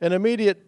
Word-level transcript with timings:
an 0.00 0.12
immediate 0.12 0.66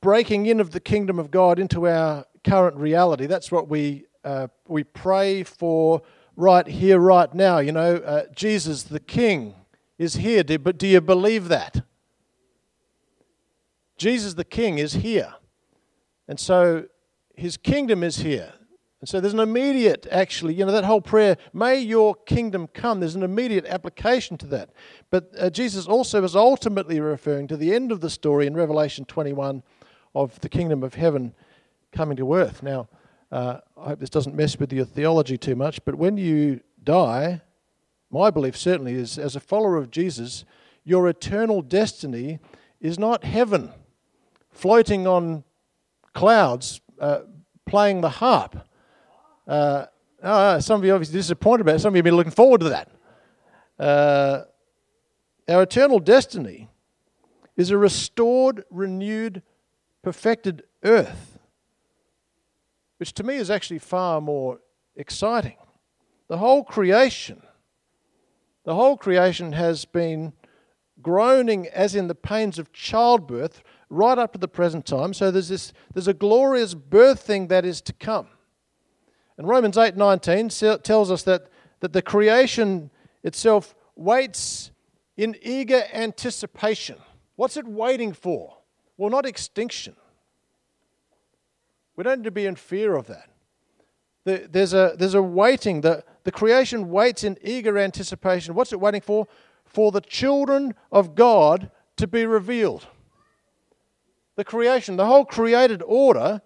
breaking 0.00 0.46
in 0.46 0.60
of 0.60 0.70
the 0.70 0.80
kingdom 0.80 1.18
of 1.18 1.30
God 1.30 1.58
into 1.58 1.86
our 1.86 2.24
current 2.44 2.76
reality. 2.76 3.26
That's 3.26 3.52
what 3.52 3.68
we, 3.68 4.06
uh, 4.24 4.48
we 4.66 4.84
pray 4.84 5.42
for 5.42 6.02
right 6.36 6.66
here, 6.66 6.98
right 6.98 7.32
now. 7.34 7.58
You 7.58 7.72
know, 7.72 7.96
uh, 7.96 8.24
Jesus 8.34 8.84
the 8.84 9.00
King 9.00 9.54
is 9.98 10.14
here. 10.14 10.42
But 10.44 10.78
do 10.78 10.86
you 10.86 11.00
believe 11.00 11.48
that? 11.48 11.82
Jesus 13.98 14.34
the 14.34 14.44
King 14.44 14.78
is 14.78 14.94
here. 14.94 15.34
And 16.26 16.40
so 16.40 16.86
his 17.34 17.56
kingdom 17.56 18.02
is 18.02 18.18
here. 18.18 18.54
And 19.00 19.08
so 19.08 19.18
there's 19.18 19.32
an 19.32 19.40
immediate, 19.40 20.06
actually, 20.10 20.54
you 20.54 20.66
know, 20.66 20.72
that 20.72 20.84
whole 20.84 21.00
prayer, 21.00 21.38
may 21.54 21.78
your 21.78 22.14
kingdom 22.14 22.68
come, 22.68 23.00
there's 23.00 23.14
an 23.14 23.22
immediate 23.22 23.64
application 23.64 24.36
to 24.38 24.46
that. 24.48 24.70
But 25.10 25.30
uh, 25.38 25.48
Jesus 25.48 25.86
also 25.86 26.22
is 26.22 26.36
ultimately 26.36 27.00
referring 27.00 27.48
to 27.48 27.56
the 27.56 27.74
end 27.74 27.92
of 27.92 28.02
the 28.02 28.10
story 28.10 28.46
in 28.46 28.54
Revelation 28.54 29.06
21 29.06 29.62
of 30.14 30.38
the 30.40 30.50
kingdom 30.50 30.82
of 30.82 30.94
heaven 30.94 31.34
coming 31.92 32.16
to 32.18 32.34
earth. 32.34 32.62
Now, 32.62 32.88
uh, 33.32 33.60
I 33.78 33.90
hope 33.90 34.00
this 34.00 34.10
doesn't 34.10 34.36
mess 34.36 34.58
with 34.58 34.72
your 34.72 34.84
theology 34.84 35.38
too 35.38 35.56
much, 35.56 35.82
but 35.84 35.94
when 35.94 36.18
you 36.18 36.60
die, 36.82 37.40
my 38.10 38.30
belief 38.30 38.56
certainly 38.56 38.94
is 38.94 39.18
as 39.18 39.34
a 39.34 39.40
follower 39.40 39.76
of 39.76 39.90
Jesus, 39.90 40.44
your 40.84 41.08
eternal 41.08 41.62
destiny 41.62 42.38
is 42.80 42.98
not 42.98 43.24
heaven, 43.24 43.70
floating 44.50 45.06
on 45.06 45.44
clouds, 46.12 46.80
uh, 47.00 47.20
playing 47.66 48.00
the 48.00 48.10
harp. 48.10 48.66
Uh, 49.50 49.86
oh, 50.22 50.60
some 50.60 50.78
of 50.78 50.84
you 50.86 50.94
obviously 50.94 51.18
disappointed 51.18 51.62
about 51.62 51.74
it. 51.74 51.78
Some 51.80 51.88
of 51.88 51.96
you 51.96 51.98
have 51.98 52.04
been 52.04 52.14
looking 52.14 52.30
forward 52.30 52.60
to 52.60 52.68
that. 52.68 52.88
Uh, 53.80 54.44
our 55.48 55.62
eternal 55.62 55.98
destiny 55.98 56.68
is 57.56 57.72
a 57.72 57.76
restored, 57.76 58.62
renewed, 58.70 59.42
perfected 60.02 60.62
earth, 60.84 61.40
which 62.98 63.12
to 63.14 63.24
me 63.24 63.34
is 63.34 63.50
actually 63.50 63.80
far 63.80 64.20
more 64.20 64.60
exciting. 64.94 65.56
The 66.28 66.38
whole 66.38 66.62
creation, 66.62 67.42
the 68.64 68.76
whole 68.76 68.96
creation 68.96 69.54
has 69.54 69.84
been 69.84 70.32
groaning 71.02 71.66
as 71.66 71.96
in 71.96 72.06
the 72.06 72.14
pains 72.14 72.60
of 72.60 72.72
childbirth 72.72 73.64
right 73.88 74.16
up 74.16 74.32
to 74.34 74.38
the 74.38 74.46
present 74.46 74.86
time. 74.86 75.12
So 75.12 75.32
there's 75.32 75.48
this 75.48 75.72
there's 75.92 76.06
a 76.06 76.14
glorious 76.14 76.74
birth 76.74 77.22
thing 77.22 77.48
that 77.48 77.64
is 77.64 77.80
to 77.80 77.92
come. 77.92 78.28
And 79.40 79.48
Romans 79.48 79.78
8:19 79.78 80.82
tells 80.82 81.10
us 81.10 81.22
that, 81.22 81.46
that 81.80 81.94
the 81.94 82.02
creation 82.02 82.90
itself 83.22 83.74
waits 83.96 84.70
in 85.16 85.34
eager 85.40 85.82
anticipation. 85.94 86.98
What's 87.36 87.56
it 87.56 87.66
waiting 87.66 88.12
for? 88.12 88.58
Well, 88.98 89.08
not 89.08 89.24
extinction. 89.24 89.96
We 91.96 92.04
don't 92.04 92.18
need 92.18 92.24
to 92.24 92.30
be 92.30 92.44
in 92.44 92.54
fear 92.54 92.94
of 92.94 93.06
that. 93.06 93.30
There's 94.52 94.74
a, 94.74 94.94
there's 94.98 95.14
a 95.14 95.22
waiting. 95.22 95.80
The, 95.80 96.04
the 96.24 96.32
creation 96.32 96.90
waits 96.90 97.24
in 97.24 97.38
eager 97.42 97.78
anticipation. 97.78 98.54
What's 98.54 98.74
it 98.74 98.80
waiting 98.80 99.00
for? 99.00 99.26
For 99.64 99.90
the 99.90 100.02
children 100.02 100.74
of 100.92 101.14
God 101.14 101.70
to 101.96 102.06
be 102.06 102.26
revealed. 102.26 102.88
The 104.36 104.44
creation, 104.44 104.96
the 104.96 105.06
whole 105.06 105.24
created 105.24 105.82
order, 105.82 106.42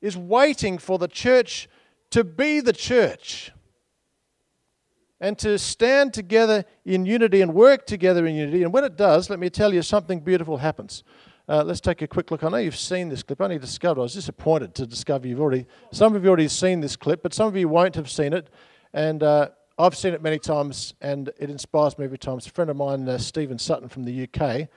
is 0.00 0.16
waiting 0.16 0.78
for 0.78 0.98
the 0.98 1.08
church 1.08 1.68
to 2.10 2.24
be 2.24 2.60
the 2.60 2.72
church 2.72 3.52
and 5.20 5.36
to 5.38 5.58
stand 5.58 6.14
together 6.14 6.64
in 6.84 7.04
unity 7.04 7.40
and 7.40 7.54
work 7.54 7.86
together 7.86 8.26
in 8.26 8.34
unity. 8.34 8.62
And 8.62 8.72
when 8.72 8.84
it 8.84 8.96
does, 8.96 9.30
let 9.30 9.38
me 9.38 9.50
tell 9.50 9.74
you, 9.74 9.82
something 9.82 10.20
beautiful 10.20 10.58
happens. 10.58 11.02
Uh, 11.48 11.64
let's 11.64 11.80
take 11.80 12.02
a 12.02 12.06
quick 12.06 12.30
look. 12.30 12.44
I 12.44 12.50
know 12.50 12.58
you've 12.58 12.76
seen 12.76 13.08
this 13.08 13.22
clip. 13.22 13.40
I 13.40 13.44
only 13.44 13.58
discovered. 13.58 14.00
I 14.00 14.02
was 14.02 14.14
disappointed 14.14 14.74
to 14.76 14.86
discover 14.86 15.26
you've 15.26 15.40
already. 15.40 15.66
Some 15.92 16.14
of 16.14 16.22
you 16.22 16.28
already 16.28 16.48
seen 16.48 16.80
this 16.80 16.94
clip, 16.94 17.22
but 17.22 17.32
some 17.32 17.48
of 17.48 17.56
you 17.56 17.68
won't 17.68 17.94
have 17.94 18.10
seen 18.10 18.32
it. 18.32 18.50
And 18.92 19.22
uh, 19.22 19.48
I've 19.78 19.96
seen 19.96 20.12
it 20.12 20.22
many 20.22 20.38
times, 20.38 20.94
and 21.00 21.28
it 21.38 21.50
inspires 21.50 21.96
me 21.98 22.04
every 22.04 22.18
time. 22.18 22.36
It's 22.36 22.46
a 22.46 22.50
friend 22.50 22.70
of 22.70 22.76
mine, 22.76 23.08
uh, 23.08 23.16
Stephen 23.16 23.58
Sutton 23.58 23.88
from 23.88 24.04
the 24.04 24.24
UK, 24.24 24.68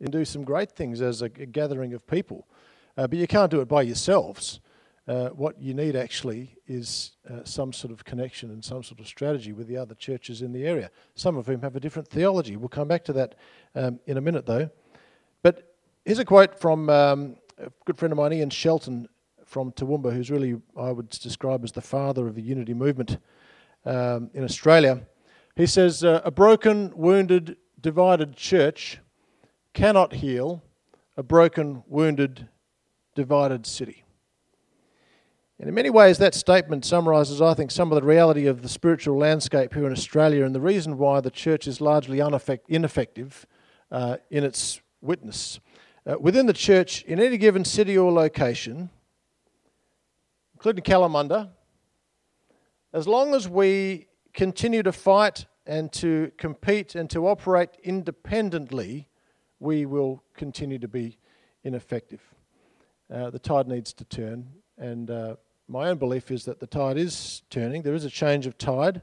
and 0.00 0.10
do 0.10 0.24
some 0.24 0.42
great 0.42 0.72
things 0.72 1.00
as 1.00 1.22
a, 1.22 1.26
a 1.26 1.46
gathering 1.46 1.94
of 1.94 2.06
people. 2.06 2.48
Uh, 2.96 3.06
but 3.06 3.18
you 3.18 3.26
can't 3.26 3.50
do 3.50 3.60
it 3.60 3.68
by 3.68 3.82
yourselves. 3.82 4.60
Uh, 5.08 5.28
what 5.28 5.60
you 5.60 5.72
need 5.72 5.94
actually 5.94 6.56
is 6.66 7.12
uh, 7.30 7.44
some 7.44 7.72
sort 7.72 7.92
of 7.92 8.04
connection 8.04 8.50
and 8.50 8.64
some 8.64 8.82
sort 8.82 8.98
of 8.98 9.06
strategy 9.06 9.52
with 9.52 9.68
the 9.68 9.76
other 9.76 9.94
churches 9.94 10.42
in 10.42 10.52
the 10.52 10.66
area, 10.66 10.90
some 11.14 11.36
of 11.36 11.46
whom 11.46 11.60
have 11.60 11.76
a 11.76 11.80
different 11.80 12.08
theology. 12.08 12.56
We'll 12.56 12.68
come 12.68 12.88
back 12.88 13.04
to 13.04 13.12
that 13.12 13.36
um, 13.76 14.00
in 14.06 14.16
a 14.16 14.20
minute, 14.20 14.46
though. 14.46 14.68
But 15.42 15.76
here's 16.04 16.18
a 16.18 16.24
quote 16.24 16.58
from 16.58 16.90
um, 16.90 17.36
a 17.58 17.70
good 17.84 17.96
friend 17.96 18.10
of 18.10 18.18
mine, 18.18 18.32
Ian 18.32 18.50
Shelton 18.50 19.08
from 19.44 19.70
Toowoomba, 19.72 20.12
who's 20.12 20.30
really, 20.30 20.56
I 20.76 20.90
would 20.90 21.08
describe 21.10 21.62
as 21.62 21.70
the 21.70 21.80
father 21.80 22.26
of 22.26 22.34
the 22.34 22.42
unity 22.42 22.74
movement 22.74 23.18
um, 23.84 24.30
in 24.34 24.42
Australia. 24.42 25.06
He 25.54 25.66
says, 25.66 26.02
uh, 26.02 26.20
A 26.24 26.32
broken, 26.32 26.92
wounded, 26.96 27.56
divided 27.80 28.36
church 28.36 28.98
cannot 29.72 30.14
heal 30.14 30.64
a 31.16 31.22
broken, 31.22 31.84
wounded, 31.86 32.48
divided 33.14 33.66
city. 33.66 34.05
And 35.58 35.68
in 35.70 35.74
many 35.74 35.88
ways, 35.88 36.18
that 36.18 36.34
statement 36.34 36.84
summarises, 36.84 37.40
I 37.40 37.54
think, 37.54 37.70
some 37.70 37.90
of 37.90 37.96
the 37.98 38.06
reality 38.06 38.46
of 38.46 38.60
the 38.60 38.68
spiritual 38.68 39.16
landscape 39.16 39.72
here 39.72 39.86
in 39.86 39.92
Australia 39.92 40.44
and 40.44 40.54
the 40.54 40.60
reason 40.60 40.98
why 40.98 41.20
the 41.20 41.30
church 41.30 41.66
is 41.66 41.80
largely 41.80 42.20
ineffective 42.68 43.46
uh, 43.90 44.18
in 44.30 44.44
its 44.44 44.82
witness. 45.00 45.58
Uh, 46.06 46.16
within 46.20 46.44
the 46.44 46.52
church, 46.52 47.02
in 47.04 47.18
any 47.18 47.38
given 47.38 47.64
city 47.64 47.96
or 47.96 48.12
location, 48.12 48.90
including 50.54 50.84
Kalamunda, 50.84 51.50
as 52.92 53.08
long 53.08 53.34
as 53.34 53.48
we 53.48 54.06
continue 54.34 54.82
to 54.82 54.92
fight 54.92 55.46
and 55.66 55.90
to 55.94 56.30
compete 56.36 56.94
and 56.94 57.08
to 57.10 57.26
operate 57.26 57.70
independently, 57.82 59.08
we 59.58 59.86
will 59.86 60.22
continue 60.34 60.78
to 60.78 60.88
be 60.88 61.18
ineffective. 61.64 62.20
Uh, 63.12 63.30
the 63.30 63.38
tide 63.38 63.66
needs 63.66 63.92
to 63.94 64.04
turn, 64.04 64.46
and 64.78 65.10
uh, 65.10 65.36
my 65.68 65.88
own 65.88 65.98
belief 65.98 66.30
is 66.30 66.44
that 66.44 66.60
the 66.60 66.66
tide 66.66 66.96
is 66.96 67.42
turning. 67.50 67.82
There 67.82 67.94
is 67.94 68.04
a 68.04 68.10
change 68.10 68.46
of 68.46 68.56
tide, 68.56 69.02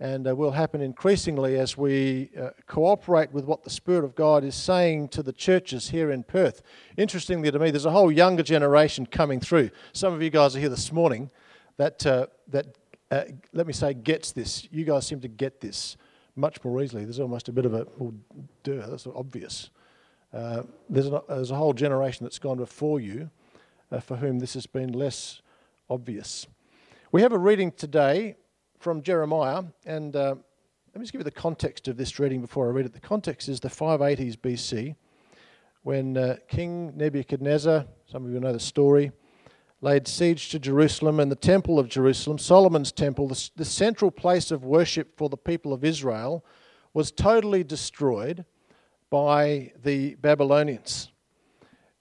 and 0.00 0.26
uh, 0.26 0.34
will 0.34 0.52
happen 0.52 0.80
increasingly 0.80 1.58
as 1.58 1.76
we 1.76 2.30
uh, 2.40 2.50
cooperate 2.66 3.32
with 3.32 3.44
what 3.44 3.64
the 3.64 3.70
Spirit 3.70 4.04
of 4.04 4.14
God 4.14 4.44
is 4.44 4.54
saying 4.54 5.08
to 5.08 5.22
the 5.22 5.32
churches 5.32 5.90
here 5.90 6.10
in 6.10 6.22
Perth. 6.22 6.62
Interestingly 6.96 7.50
to 7.50 7.58
me, 7.58 7.70
there's 7.70 7.84
a 7.84 7.90
whole 7.90 8.10
younger 8.10 8.42
generation 8.42 9.06
coming 9.06 9.40
through. 9.40 9.70
Some 9.92 10.14
of 10.14 10.22
you 10.22 10.30
guys 10.30 10.56
are 10.56 10.60
here 10.60 10.68
this 10.68 10.92
morning 10.92 11.30
that, 11.76 12.06
uh, 12.06 12.26
that 12.48 12.78
uh, 13.10 13.24
let 13.52 13.66
me 13.66 13.72
say, 13.72 13.92
gets 13.92 14.32
this. 14.32 14.68
You 14.70 14.84
guys 14.84 15.06
seem 15.06 15.20
to 15.20 15.28
get 15.28 15.60
this 15.60 15.96
much 16.36 16.62
more 16.64 16.80
easily. 16.80 17.04
There's 17.04 17.20
almost 17.20 17.48
a 17.48 17.52
bit 17.52 17.66
of 17.66 17.74
a, 17.74 17.86
well, 17.98 18.14
duh, 18.62 18.86
that's 18.86 19.06
obvious. 19.06 19.70
Uh, 20.32 20.62
there's, 20.88 21.08
a, 21.08 21.22
there's 21.28 21.50
a 21.50 21.56
whole 21.56 21.72
generation 21.72 22.24
that's 22.24 22.38
gone 22.38 22.58
before 22.58 23.00
you 23.00 23.30
uh, 23.90 23.98
for 24.00 24.16
whom 24.16 24.38
this 24.38 24.54
has 24.54 24.66
been 24.66 24.92
less 24.92 25.42
obvious. 25.90 26.46
We 27.12 27.22
have 27.22 27.32
a 27.32 27.38
reading 27.38 27.72
today 27.72 28.36
from 28.78 29.02
Jeremiah, 29.02 29.64
and 29.86 30.14
uh, 30.14 30.34
let 30.92 30.96
me 30.96 31.00
just 31.00 31.12
give 31.12 31.20
you 31.20 31.24
the 31.24 31.30
context 31.30 31.88
of 31.88 31.96
this 31.96 32.18
reading 32.18 32.40
before 32.40 32.66
I 32.66 32.70
read 32.70 32.86
it. 32.86 32.92
The 32.92 33.00
context 33.00 33.48
is 33.48 33.60
the 33.60 33.68
580s 33.68 34.36
BC, 34.36 34.96
when 35.82 36.16
uh, 36.16 36.36
King 36.48 36.92
Nebuchadnezzar, 36.96 37.86
some 38.10 38.26
of 38.26 38.32
you 38.32 38.40
know 38.40 38.52
the 38.52 38.60
story, 38.60 39.12
laid 39.80 40.06
siege 40.06 40.50
to 40.50 40.58
Jerusalem 40.58 41.20
and 41.20 41.30
the 41.30 41.36
temple 41.36 41.78
of 41.78 41.88
Jerusalem, 41.88 42.36
Solomon's 42.38 42.92
temple, 42.92 43.28
the, 43.28 43.50
the 43.56 43.64
central 43.64 44.10
place 44.10 44.50
of 44.50 44.64
worship 44.64 45.16
for 45.16 45.28
the 45.28 45.36
people 45.36 45.72
of 45.72 45.84
Israel, 45.84 46.44
was 46.92 47.10
totally 47.10 47.64
destroyed 47.64 48.44
by 49.08 49.72
the 49.82 50.16
Babylonians. 50.16 51.10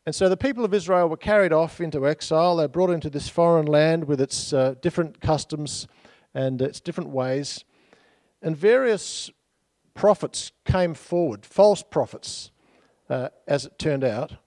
And 0.07 0.15
so 0.15 0.29
the 0.29 0.37
people 0.37 0.63
of 0.63 0.73
Israel 0.73 1.09
were 1.09 1.17
carried 1.17 1.51
off 1.51 1.81
into 1.81 2.07
exile. 2.07 2.55
They 2.55 2.63
were 2.63 2.69
brought 2.69 2.91
into 2.91 3.09
this 3.09 3.27
foreign 3.27 3.65
land 3.65 4.05
with 4.05 4.21
its 4.21 4.53
uh, 4.53 4.75
different 4.81 5.19
customs 5.19 5.85
and 6.33 6.61
its 6.61 6.79
different 6.79 7.09
ways. 7.09 7.65
And 8.41 8.55
various 8.55 9.29
prophets 9.95 10.53
came 10.63 10.93
forward, 10.93 11.45
false 11.45 11.83
prophets, 11.83 12.51
uh, 13.09 13.27
as 13.49 13.65
it 13.65 13.77
turned 13.77 14.05
out. 14.05 14.37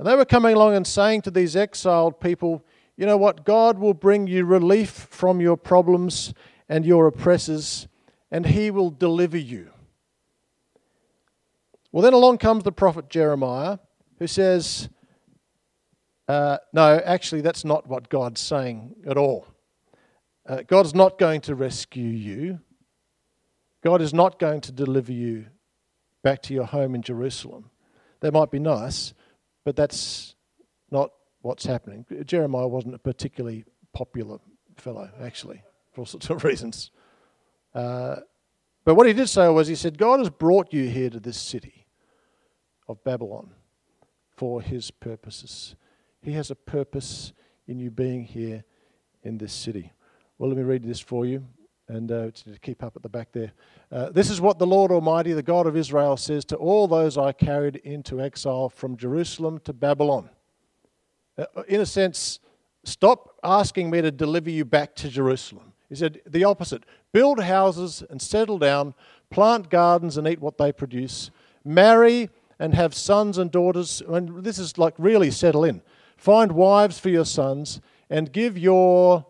And 0.00 0.08
they 0.08 0.16
were 0.16 0.24
coming 0.24 0.56
along 0.56 0.74
and 0.74 0.88
saying 0.88 1.22
to 1.22 1.30
these 1.30 1.54
exiled 1.54 2.18
people, 2.18 2.64
you 2.96 3.06
know 3.06 3.16
what? 3.16 3.44
God 3.44 3.78
will 3.78 3.94
bring 3.94 4.26
you 4.26 4.44
relief 4.44 4.90
from 4.90 5.40
your 5.40 5.56
problems 5.56 6.34
and 6.68 6.84
your 6.84 7.06
oppressors, 7.06 7.86
and 8.28 8.44
He 8.44 8.72
will 8.72 8.90
deliver 8.90 9.38
you. 9.38 9.70
Well, 11.92 12.02
then 12.02 12.12
along 12.12 12.38
comes 12.38 12.64
the 12.64 12.72
prophet 12.72 13.08
Jeremiah 13.08 13.78
who 14.18 14.26
says, 14.26 14.88
uh, 16.28 16.58
No, 16.72 17.00
actually, 17.04 17.40
that's 17.40 17.64
not 17.64 17.86
what 17.86 18.08
God's 18.08 18.40
saying 18.40 18.94
at 19.06 19.16
all. 19.16 19.46
Uh, 20.46 20.62
God's 20.66 20.94
not 20.94 21.18
going 21.18 21.40
to 21.42 21.54
rescue 21.54 22.04
you. 22.08 22.60
God 23.82 24.00
is 24.00 24.14
not 24.14 24.38
going 24.38 24.60
to 24.62 24.72
deliver 24.72 25.12
you 25.12 25.46
back 26.22 26.42
to 26.42 26.54
your 26.54 26.64
home 26.64 26.94
in 26.94 27.02
Jerusalem. 27.02 27.70
That 28.20 28.32
might 28.32 28.50
be 28.50 28.58
nice, 28.58 29.12
But 29.64 29.76
that's 29.76 30.34
not 30.90 31.10
what's 31.42 31.66
happening. 31.66 32.06
Jeremiah 32.24 32.68
wasn't 32.68 32.94
a 32.94 32.98
particularly 32.98 33.64
popular 33.92 34.38
fellow, 34.76 35.10
actually, 35.20 35.62
for 35.92 36.02
all 36.02 36.06
sorts 36.06 36.30
of 36.30 36.44
reasons. 36.44 36.90
Uh, 37.74 38.16
but 38.84 38.94
what 38.94 39.06
he 39.06 39.12
did 39.12 39.28
say 39.28 39.48
was, 39.48 39.68
he 39.68 39.74
said, 39.74 39.98
God 39.98 40.20
has 40.20 40.30
brought 40.30 40.72
you 40.72 40.88
here 40.88 41.10
to 41.10 41.20
this 41.20 41.38
city 41.38 41.86
of 42.88 43.02
Babylon 43.04 43.50
for 44.44 44.60
his 44.60 44.90
purposes. 44.90 45.74
He 46.20 46.32
has 46.32 46.50
a 46.50 46.54
purpose 46.54 47.32
in 47.66 47.78
you 47.78 47.90
being 47.90 48.24
here 48.24 48.62
in 49.22 49.38
this 49.38 49.54
city. 49.54 49.90
Well, 50.36 50.50
let 50.50 50.58
me 50.58 50.64
read 50.64 50.84
this 50.84 51.00
for 51.00 51.24
you 51.24 51.46
and 51.88 52.12
uh, 52.12 52.30
to 52.30 52.58
keep 52.60 52.82
up 52.82 52.94
at 52.94 53.02
the 53.02 53.08
back 53.08 53.32
there. 53.32 53.52
Uh, 53.90 54.10
this 54.10 54.28
is 54.28 54.42
what 54.42 54.58
the 54.58 54.66
Lord 54.66 54.90
Almighty, 54.90 55.32
the 55.32 55.42
God 55.42 55.66
of 55.66 55.78
Israel, 55.78 56.18
says 56.18 56.44
to 56.44 56.56
all 56.56 56.86
those 56.86 57.16
I 57.16 57.32
carried 57.32 57.76
into 57.76 58.20
exile 58.20 58.68
from 58.68 58.98
Jerusalem 58.98 59.60
to 59.60 59.72
Babylon. 59.72 60.28
Uh, 61.38 61.46
in 61.66 61.80
a 61.80 61.86
sense, 61.86 62.38
stop 62.84 63.36
asking 63.42 63.88
me 63.88 64.02
to 64.02 64.10
deliver 64.10 64.50
you 64.50 64.66
back 64.66 64.94
to 64.96 65.08
Jerusalem. 65.08 65.72
He 65.88 65.94
said 65.94 66.20
the 66.26 66.44
opposite 66.44 66.84
build 67.14 67.42
houses 67.42 68.02
and 68.10 68.20
settle 68.20 68.58
down, 68.58 68.92
plant 69.30 69.70
gardens 69.70 70.18
and 70.18 70.28
eat 70.28 70.42
what 70.42 70.58
they 70.58 70.70
produce, 70.70 71.30
marry 71.64 72.28
and 72.58 72.74
have 72.74 72.94
sons 72.94 73.38
and 73.38 73.50
daughters. 73.50 74.02
And 74.06 74.44
this 74.44 74.58
is 74.58 74.78
like 74.78 74.94
really 74.98 75.30
settle 75.30 75.64
in. 75.64 75.82
Find 76.16 76.52
wives 76.52 76.98
for 76.98 77.08
your 77.08 77.24
sons 77.24 77.80
and 78.08 78.32
give 78.32 78.56
your 78.56 79.26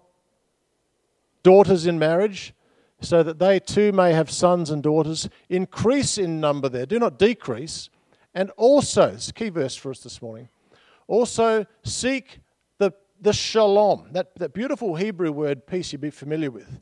daughters 1.42 1.86
in 1.86 1.98
marriage 1.98 2.54
so 3.00 3.22
that 3.22 3.38
they 3.38 3.60
too 3.60 3.92
may 3.92 4.12
have 4.12 4.30
sons 4.30 4.70
and 4.70 4.82
daughters. 4.82 5.28
Increase 5.48 6.18
in 6.18 6.40
number 6.40 6.68
there, 6.68 6.86
do 6.86 6.98
not 6.98 7.18
decrease. 7.18 7.90
And 8.34 8.50
also, 8.56 9.12
it's 9.12 9.28
a 9.28 9.32
key 9.32 9.50
verse 9.50 9.76
for 9.76 9.90
us 9.90 10.00
this 10.00 10.20
morning, 10.20 10.48
also 11.06 11.66
seek 11.84 12.40
the, 12.78 12.92
the 13.20 13.32
shalom, 13.32 14.08
that, 14.12 14.34
that 14.36 14.54
beautiful 14.54 14.96
Hebrew 14.96 15.30
word 15.30 15.66
peace 15.66 15.92
you'd 15.92 16.00
be 16.00 16.10
familiar 16.10 16.50
with. 16.50 16.80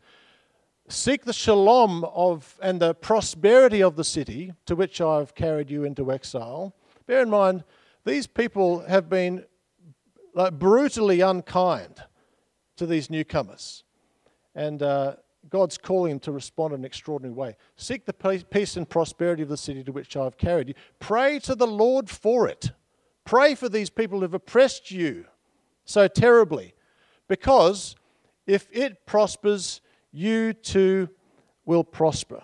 Seek 0.92 1.24
the 1.24 1.32
shalom 1.32 2.04
of 2.04 2.58
and 2.60 2.78
the 2.78 2.92
prosperity 2.92 3.82
of 3.82 3.96
the 3.96 4.04
city 4.04 4.52
to 4.66 4.76
which 4.76 5.00
I've 5.00 5.34
carried 5.34 5.70
you 5.70 5.84
into 5.84 6.12
exile. 6.12 6.74
Bear 7.06 7.22
in 7.22 7.30
mind, 7.30 7.64
these 8.04 8.26
people 8.26 8.80
have 8.80 9.08
been 9.08 9.46
like 10.34 10.58
brutally 10.58 11.22
unkind 11.22 12.02
to 12.76 12.84
these 12.84 13.08
newcomers. 13.08 13.84
And 14.54 14.82
uh, 14.82 15.16
God's 15.48 15.78
calling 15.78 16.10
them 16.10 16.20
to 16.20 16.32
respond 16.32 16.74
in 16.74 16.80
an 16.80 16.84
extraordinary 16.84 17.34
way. 17.34 17.56
Seek 17.76 18.04
the 18.04 18.44
peace 18.50 18.76
and 18.76 18.86
prosperity 18.86 19.42
of 19.42 19.48
the 19.48 19.56
city 19.56 19.82
to 19.84 19.92
which 19.92 20.14
I've 20.14 20.36
carried 20.36 20.68
you. 20.68 20.74
Pray 21.00 21.38
to 21.38 21.54
the 21.54 21.66
Lord 21.66 22.10
for 22.10 22.46
it. 22.46 22.70
Pray 23.24 23.54
for 23.54 23.70
these 23.70 23.88
people 23.88 24.20
who've 24.20 24.34
oppressed 24.34 24.90
you 24.90 25.24
so 25.86 26.06
terribly. 26.06 26.74
Because 27.28 27.96
if 28.46 28.68
it 28.70 29.06
prospers, 29.06 29.80
you 30.12 30.52
too 30.52 31.08
will 31.64 31.84
prosper. 31.84 32.42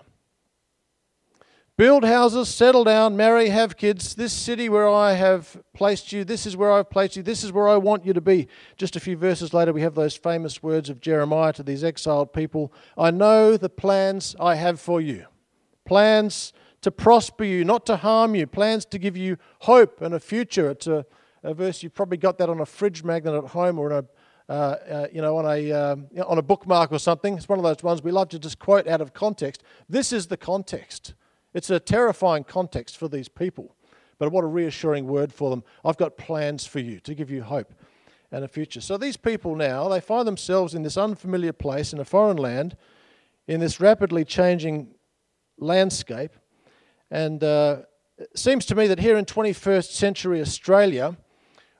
Build 1.79 2.03
houses, 2.03 2.49
settle 2.49 2.83
down, 2.83 3.17
marry, 3.17 3.51
have 3.51 3.77
kids. 3.77 4.17
This 4.17 4.33
city 4.33 4.69
where 4.69 4.89
I 4.89 5.13
have 5.13 5.63
placed 5.75 6.11
you, 6.11 6.25
this 6.25 6.45
is 6.45 6.57
where 6.57 6.73
I've 6.73 6.91
placed 6.91 7.15
you, 7.15 7.23
this 7.23 7.45
is 7.45 7.53
where 7.53 7.69
I 7.69 7.77
want 7.77 8.05
you 8.05 8.13
to 8.15 8.21
be. 8.21 8.49
Just 8.77 8.97
a 8.97 9.01
few 9.01 9.17
verses 9.17 9.55
later, 9.55 9.73
we 9.73 9.83
have 9.83 9.95
those 9.95 10.17
famous 10.17 10.61
words 10.61 10.91
of 10.91 11.01
Jeremiah 11.01 11.53
to 11.53 11.63
these 11.63 11.85
exiled 11.85 12.33
people 12.33 12.73
I 12.97 13.13
know 13.13 13.57
the 13.57 13.69
plans 13.69 14.35
I 14.41 14.57
have 14.57 14.81
for 14.81 15.01
you. 15.01 15.27
Plans 15.85 16.53
to 16.81 16.91
prosper 16.91 17.45
you, 17.45 17.65
not 17.65 17.87
to 17.87 17.97
harm 17.97 18.35
you, 18.35 18.49
plans 18.49 18.85
to 18.87 18.99
give 18.99 19.17
you 19.17 19.37
hope 19.61 20.01
and 20.01 20.15
a 20.15 20.21
future. 20.21 20.71
It's 20.71 20.89
a, 20.89 21.07
a 21.45 21.55
verse, 21.55 21.85
you've 21.85 21.95
probably 21.95 22.19
got 22.19 22.39
that 22.39 22.49
on 22.49 22.59
a 22.59 22.67
fridge 22.67 23.05
magnet 23.05 23.35
at 23.35 23.51
home 23.51 23.79
or 23.79 23.93
in 23.93 23.99
a 23.99 24.05
you 24.49 25.21
know, 25.21 25.37
on 25.37 25.47
a, 25.47 25.73
um, 25.73 26.07
on 26.27 26.39
a 26.39 26.43
bookmark 26.43 26.93
or 26.93 26.99
something. 26.99 27.37
It's 27.37 27.49
one 27.49 27.59
of 27.59 27.65
those 27.65 27.83
ones 27.83 28.03
we 28.03 28.11
love 28.11 28.29
to 28.31 28.39
just 28.39 28.59
quote 28.59 28.87
out 28.87 29.01
of 29.01 29.13
context. 29.13 29.63
This 29.89 30.13
is 30.13 30.27
the 30.29 30.37
context. 30.37 31.15
It's 31.55 31.71
a 31.71 31.81
terrifying 31.81 32.45
context 32.45 32.97
for 32.97 33.09
these 33.09 33.29
people, 33.29 33.75
but 34.19 34.31
what 34.33 34.45
a 34.45 34.47
reassuring 34.47 35.07
word 35.07 35.33
for 35.33 35.51
them. 35.51 35.65
I've 35.85 35.97
got 35.97 36.17
plans 36.17 36.67
for 36.67 36.79
you 36.79 37.01
to 37.01 37.15
give 37.15 37.31
you 37.31 37.43
hope 37.43 37.73
and 38.31 38.45
a 38.45 38.49
future. 38.49 38.81
So 38.81 38.97
these 38.97 39.17
people 39.17 39.57
now, 39.57 39.89
they 39.89 40.01
find 40.01 40.27
themselves 40.27 40.75
in 40.75 40.83
this 40.83 40.97
unfamiliar 40.97 41.53
place 41.53 41.93
in 41.93 41.99
a 41.99 42.05
foreign 42.05 42.37
land, 42.37 42.77
in 43.47 43.61
this 43.61 43.81
rapidly 43.81 44.25
changing 44.25 44.95
landscape. 45.59 46.33
And 47.11 47.43
uh, 47.43 47.79
it 48.19 48.39
seems 48.39 48.67
to 48.67 48.75
me 48.75 48.87
that 48.87 48.99
here 48.99 49.17
in 49.17 49.25
21st 49.25 49.93
century 49.93 50.41
Australia, 50.41 51.17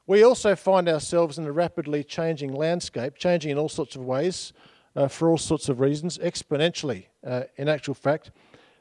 we 0.09 0.25
also 0.25 0.57
find 0.57 0.89
ourselves 0.89 1.37
in 1.37 1.45
a 1.45 1.53
rapidly 1.53 2.03
changing 2.03 2.55
landscape, 2.55 3.17
changing 3.17 3.51
in 3.51 3.59
all 3.59 3.69
sorts 3.69 3.95
of 3.95 4.03
ways, 4.03 4.55
uh, 4.97 5.07
for 5.07 5.29
all 5.29 5.37
sorts 5.37 5.69
of 5.69 5.81
reasons, 5.81 6.17
exponentially, 6.17 7.05
uh, 7.27 7.43
in 7.57 7.69
actual 7.69 7.93
fact. 7.93 8.31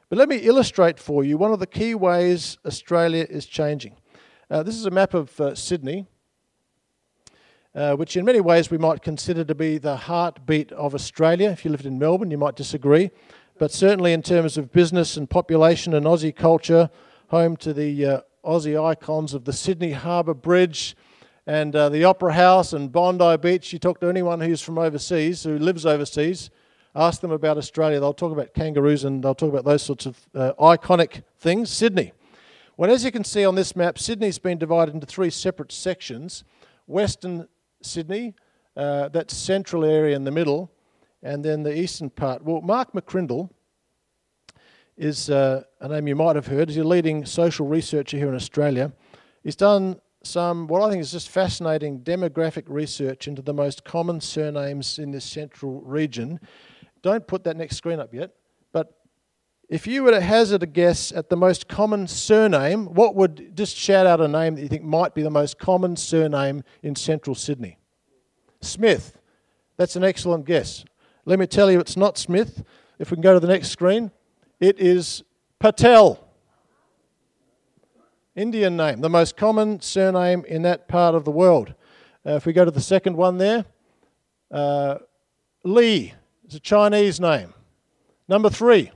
But 0.08 0.16
let 0.16 0.30
me 0.30 0.36
illustrate 0.38 0.98
for 0.98 1.22
you 1.22 1.36
one 1.36 1.52
of 1.52 1.60
the 1.60 1.66
key 1.66 1.94
ways 1.94 2.56
Australia 2.64 3.26
is 3.28 3.44
changing. 3.44 3.94
Uh, 4.50 4.62
this 4.62 4.74
is 4.74 4.86
a 4.86 4.90
map 4.90 5.12
of 5.12 5.38
uh, 5.38 5.54
Sydney, 5.54 6.06
uh, 7.74 7.94
which 7.94 8.16
in 8.16 8.24
many 8.24 8.40
ways 8.40 8.70
we 8.70 8.78
might 8.78 9.02
consider 9.02 9.44
to 9.44 9.54
be 9.54 9.76
the 9.76 9.96
heartbeat 9.96 10.72
of 10.72 10.94
Australia. 10.94 11.50
If 11.50 11.62
you 11.62 11.70
lived 11.70 11.84
in 11.84 11.98
Melbourne, 11.98 12.30
you 12.30 12.38
might 12.38 12.56
disagree. 12.56 13.10
But 13.58 13.70
certainly 13.70 14.14
in 14.14 14.22
terms 14.22 14.56
of 14.56 14.72
business 14.72 15.18
and 15.18 15.28
population 15.28 15.92
and 15.92 16.06
Aussie 16.06 16.34
culture, 16.34 16.88
home 17.26 17.58
to 17.58 17.74
the 17.74 18.06
uh, 18.06 18.20
Aussie 18.42 18.82
icons 18.82 19.34
of 19.34 19.44
the 19.44 19.52
Sydney 19.52 19.92
Harbour 19.92 20.32
Bridge 20.32 20.96
and 21.48 21.74
uh, 21.74 21.88
the 21.88 22.04
Opera 22.04 22.34
House 22.34 22.74
and 22.74 22.92
Bondi 22.92 23.38
Beach. 23.38 23.72
You 23.72 23.78
talk 23.78 24.00
to 24.00 24.08
anyone 24.08 24.38
who's 24.38 24.60
from 24.60 24.76
overseas, 24.76 25.44
who 25.44 25.58
lives 25.58 25.86
overseas, 25.86 26.50
ask 26.94 27.22
them 27.22 27.30
about 27.30 27.56
Australia. 27.56 27.98
They'll 27.98 28.12
talk 28.12 28.32
about 28.32 28.52
kangaroos 28.52 29.04
and 29.04 29.24
they'll 29.24 29.34
talk 29.34 29.48
about 29.48 29.64
those 29.64 29.82
sorts 29.82 30.04
of 30.04 30.20
uh, 30.34 30.52
iconic 30.60 31.22
things. 31.38 31.70
Sydney. 31.70 32.12
Well, 32.76 32.90
as 32.90 33.02
you 33.02 33.10
can 33.10 33.24
see 33.24 33.46
on 33.46 33.54
this 33.54 33.74
map, 33.74 33.98
Sydney's 33.98 34.38
been 34.38 34.58
divided 34.58 34.94
into 34.94 35.06
three 35.06 35.30
separate 35.30 35.72
sections 35.72 36.44
Western 36.86 37.48
Sydney, 37.80 38.34
uh, 38.76 39.08
that 39.08 39.30
central 39.30 39.86
area 39.86 40.16
in 40.16 40.24
the 40.24 40.30
middle, 40.30 40.70
and 41.22 41.42
then 41.42 41.62
the 41.62 41.76
eastern 41.76 42.10
part. 42.10 42.44
Well, 42.44 42.60
Mark 42.60 42.92
McCrindle 42.92 43.48
is 44.98 45.30
uh, 45.30 45.62
a 45.80 45.88
name 45.88 46.08
you 46.08 46.16
might 46.16 46.36
have 46.36 46.46
heard. 46.46 46.68
He's 46.68 46.76
a 46.76 46.84
leading 46.84 47.24
social 47.24 47.66
researcher 47.66 48.18
here 48.18 48.28
in 48.28 48.34
Australia. 48.34 48.92
He's 49.42 49.56
done 49.56 49.98
some, 50.28 50.66
what 50.66 50.82
I 50.82 50.90
think 50.90 51.00
is 51.00 51.10
just 51.10 51.28
fascinating 51.28 52.00
demographic 52.00 52.64
research 52.68 53.26
into 53.26 53.42
the 53.42 53.54
most 53.54 53.84
common 53.84 54.20
surnames 54.20 54.98
in 54.98 55.10
this 55.10 55.24
central 55.24 55.80
region. 55.80 56.38
Don't 57.02 57.26
put 57.26 57.44
that 57.44 57.56
next 57.56 57.76
screen 57.76 57.98
up 57.98 58.12
yet. 58.12 58.34
But 58.72 58.92
if 59.68 59.86
you 59.86 60.02
were 60.02 60.10
to 60.10 60.20
hazard 60.20 60.62
a 60.62 60.66
guess 60.66 61.12
at 61.12 61.30
the 61.30 61.36
most 61.36 61.68
common 61.68 62.06
surname, 62.06 62.86
what 62.86 63.14
would 63.14 63.56
just 63.56 63.76
shout 63.76 64.06
out 64.06 64.20
a 64.20 64.28
name 64.28 64.54
that 64.54 64.62
you 64.62 64.68
think 64.68 64.84
might 64.84 65.14
be 65.14 65.22
the 65.22 65.30
most 65.30 65.58
common 65.58 65.96
surname 65.96 66.62
in 66.82 66.94
central 66.94 67.34
Sydney? 67.34 67.78
Smith. 68.60 69.18
That's 69.76 69.96
an 69.96 70.04
excellent 70.04 70.44
guess. 70.44 70.84
Let 71.24 71.38
me 71.38 71.46
tell 71.46 71.70
you, 71.70 71.80
it's 71.80 71.96
not 71.96 72.18
Smith. 72.18 72.62
If 72.98 73.10
we 73.10 73.16
can 73.16 73.22
go 73.22 73.34
to 73.34 73.40
the 73.40 73.46
next 73.46 73.68
screen, 73.68 74.10
it 74.60 74.78
is 74.78 75.22
Patel. 75.58 76.27
Indian 78.38 78.76
name, 78.76 79.00
the 79.00 79.10
most 79.10 79.36
common 79.36 79.80
surname 79.80 80.44
in 80.46 80.62
that 80.62 80.86
part 80.86 81.16
of 81.16 81.24
the 81.24 81.30
world. 81.30 81.74
Uh, 82.24 82.36
if 82.36 82.46
we 82.46 82.52
go 82.52 82.64
to 82.64 82.70
the 82.70 82.80
second 82.80 83.16
one 83.16 83.36
there, 83.36 83.64
uh, 84.52 84.98
Lee. 85.64 86.14
is 86.46 86.54
a 86.54 86.60
Chinese 86.60 87.18
name. 87.18 87.52
Number 88.28 88.48
three, 88.48 88.92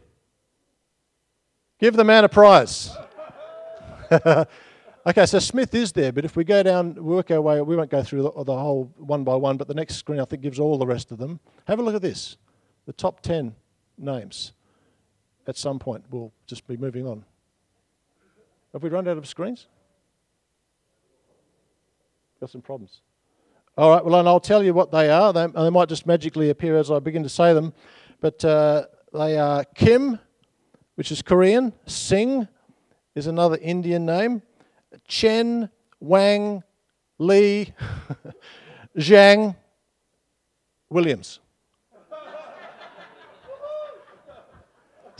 give 1.80 1.96
the 1.96 2.04
man 2.04 2.22
a 2.22 2.28
prize. 2.28 2.96
okay, 4.12 5.26
so 5.26 5.40
Smith 5.40 5.74
is 5.74 5.90
there, 5.90 6.12
but 6.12 6.24
if 6.24 6.36
we 6.36 6.44
go 6.44 6.62
down, 6.62 6.94
work 6.94 7.32
our 7.32 7.40
way, 7.40 7.60
we 7.62 7.74
won't 7.74 7.90
go 7.90 8.04
through 8.04 8.22
the, 8.22 8.44
the 8.44 8.56
whole 8.56 8.92
one 8.96 9.24
by 9.24 9.34
one, 9.34 9.56
but 9.56 9.66
the 9.66 9.74
next 9.74 9.96
screen 9.96 10.20
I 10.20 10.24
think 10.24 10.42
gives 10.42 10.60
all 10.60 10.78
the 10.78 10.86
rest 10.86 11.10
of 11.10 11.18
them. 11.18 11.40
Have 11.66 11.80
a 11.80 11.82
look 11.82 11.96
at 11.96 12.02
this 12.02 12.36
the 12.86 12.92
top 12.92 13.22
10 13.22 13.56
names. 13.98 14.52
At 15.48 15.56
some 15.56 15.80
point, 15.80 16.04
we'll 16.10 16.32
just 16.46 16.64
be 16.68 16.76
moving 16.76 17.08
on. 17.08 17.24
Have 18.72 18.82
we 18.82 18.88
run 18.88 19.06
out 19.06 19.18
of 19.18 19.26
screens? 19.26 19.66
Got 22.40 22.50
some 22.50 22.62
problems. 22.62 23.02
All 23.76 23.90
right, 23.90 24.04
well, 24.04 24.18
and 24.18 24.28
I'll 24.28 24.40
tell 24.40 24.62
you 24.62 24.74
what 24.74 24.90
they 24.90 25.10
are. 25.10 25.32
They, 25.32 25.46
they 25.46 25.70
might 25.70 25.88
just 25.88 26.06
magically 26.06 26.50
appear 26.50 26.76
as 26.76 26.90
I 26.90 26.98
begin 26.98 27.22
to 27.22 27.28
say 27.28 27.54
them. 27.54 27.72
But 28.20 28.44
uh, 28.44 28.86
they 29.12 29.38
are 29.38 29.64
Kim, 29.74 30.18
which 30.94 31.12
is 31.12 31.22
Korean. 31.22 31.72
Singh 31.86 32.48
is 33.14 33.26
another 33.26 33.58
Indian 33.60 34.06
name. 34.06 34.42
Chen, 35.06 35.70
Wang, 36.00 36.62
Lee, 37.18 37.72
Zhang, 38.98 39.56
Williams. 40.90 41.40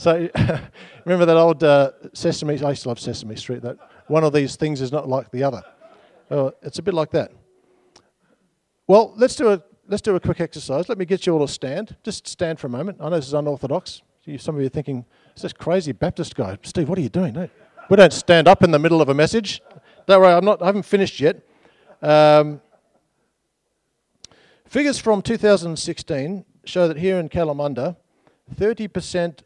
So 0.03 0.27
remember 1.05 1.25
that 1.25 1.37
old 1.37 1.63
uh, 1.63 1.91
Sesame? 2.13 2.61
I 2.61 2.71
used 2.71 2.83
to 2.83 2.89
love 2.89 2.99
Sesame 2.99 3.37
Street. 3.37 3.61
That 3.61 3.77
one 4.07 4.25
of 4.25 4.33
these 4.33 4.57
things 4.57 4.81
is 4.81 4.91
not 4.91 5.07
like 5.07 5.31
the 5.31 5.43
other. 5.43 5.63
Oh, 6.29 6.51
it's 6.61 6.77
a 6.77 6.81
bit 6.81 6.93
like 6.93 7.11
that. 7.11 7.31
Well, 8.85 9.13
let's 9.15 9.37
do 9.37 9.53
a 9.53 9.63
let's 9.87 10.01
do 10.01 10.13
a 10.13 10.19
quick 10.19 10.41
exercise. 10.41 10.89
Let 10.89 10.97
me 10.97 11.05
get 11.05 11.25
you 11.25 11.31
all 11.31 11.47
to 11.47 11.51
stand. 11.51 11.95
Just 12.03 12.27
stand 12.27 12.59
for 12.59 12.67
a 12.67 12.69
moment. 12.69 12.97
I 12.99 13.05
know 13.05 13.15
this 13.15 13.27
is 13.27 13.33
unorthodox. 13.33 14.01
Some 14.39 14.55
of 14.55 14.61
you 14.61 14.67
are 14.67 14.69
thinking, 14.69 15.05
"Is 15.37 15.43
this 15.43 15.53
crazy 15.53 15.93
Baptist 15.93 16.35
guy, 16.35 16.57
Steve? 16.63 16.89
What 16.89 16.97
are 16.97 17.01
you 17.01 17.07
doing?" 17.07 17.33
No, 17.35 17.49
we 17.89 17.95
don't 17.95 18.11
stand 18.11 18.49
up 18.49 18.61
in 18.61 18.71
the 18.71 18.79
middle 18.79 19.01
of 19.01 19.07
a 19.07 19.13
message. 19.13 19.61
Don't 20.05 20.19
worry, 20.19 20.33
I'm 20.33 20.43
not. 20.43 20.61
I 20.61 20.65
haven't 20.65 20.83
finished 20.83 21.21
yet. 21.21 21.47
Um, 22.01 22.59
figures 24.67 24.97
from 24.97 25.21
2016 25.21 26.43
show 26.65 26.89
that 26.89 26.97
here 26.97 27.19
in 27.19 27.29
Kalamunda, 27.29 27.95
30% 28.53 29.43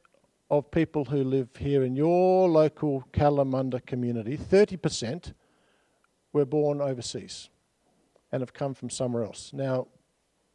of 0.49 0.71
people 0.71 1.05
who 1.05 1.23
live 1.23 1.49
here 1.57 1.83
in 1.83 1.95
your 1.95 2.47
local 2.47 3.03
Kalamunda 3.11 3.85
community, 3.85 4.37
30% 4.37 5.33
were 6.31 6.45
born 6.45 6.81
overseas 6.81 7.49
and 8.31 8.41
have 8.41 8.53
come 8.53 8.73
from 8.73 8.89
somewhere 8.89 9.23
else. 9.23 9.51
Now, 9.53 9.87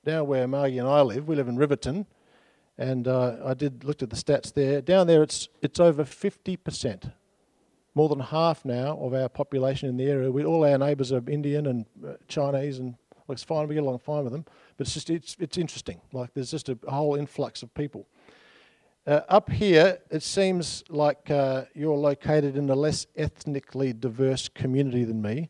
now 0.04 0.24
where 0.24 0.46
Margie 0.46 0.78
and 0.78 0.88
I 0.88 1.02
live, 1.02 1.28
we 1.28 1.36
live 1.36 1.48
in 1.48 1.56
Riverton, 1.56 2.06
and 2.78 3.06
uh, 3.06 3.36
I 3.44 3.54
did 3.54 3.84
looked 3.84 4.02
at 4.02 4.10
the 4.10 4.16
stats 4.16 4.52
there. 4.52 4.80
Down 4.80 5.06
there, 5.06 5.22
it's 5.22 5.48
it's 5.60 5.78
over 5.78 6.04
50%, 6.04 7.12
more 7.94 8.08
than 8.08 8.20
half 8.20 8.64
now 8.64 8.96
of 8.98 9.14
our 9.14 9.28
population 9.28 9.88
in 9.88 9.96
the 9.96 10.04
area. 10.04 10.30
We, 10.30 10.44
all 10.44 10.64
our 10.64 10.78
neighbours 10.78 11.12
are 11.12 11.22
Indian 11.28 11.66
and 11.66 11.86
uh, 12.06 12.14
Chinese, 12.28 12.78
and 12.78 12.94
well, 13.26 13.34
it's 13.34 13.44
fine. 13.44 13.68
We 13.68 13.74
get 13.74 13.84
along 13.84 13.98
fine 13.98 14.24
with 14.24 14.32
them, 14.32 14.44
but 14.76 14.86
it's 14.86 14.94
just 14.94 15.10
it's 15.10 15.36
it's 15.38 15.58
interesting. 15.58 16.00
Like 16.12 16.32
there's 16.34 16.50
just 16.50 16.68
a 16.68 16.78
whole 16.88 17.14
influx 17.14 17.62
of 17.62 17.72
people. 17.74 18.06
Uh, 19.04 19.20
up 19.28 19.50
here, 19.50 19.98
it 20.10 20.22
seems 20.22 20.84
like 20.88 21.28
uh, 21.28 21.64
you're 21.74 21.96
located 21.96 22.56
in 22.56 22.70
a 22.70 22.74
less 22.74 23.06
ethnically 23.16 23.92
diverse 23.92 24.48
community 24.48 25.02
than 25.02 25.20
me. 25.20 25.48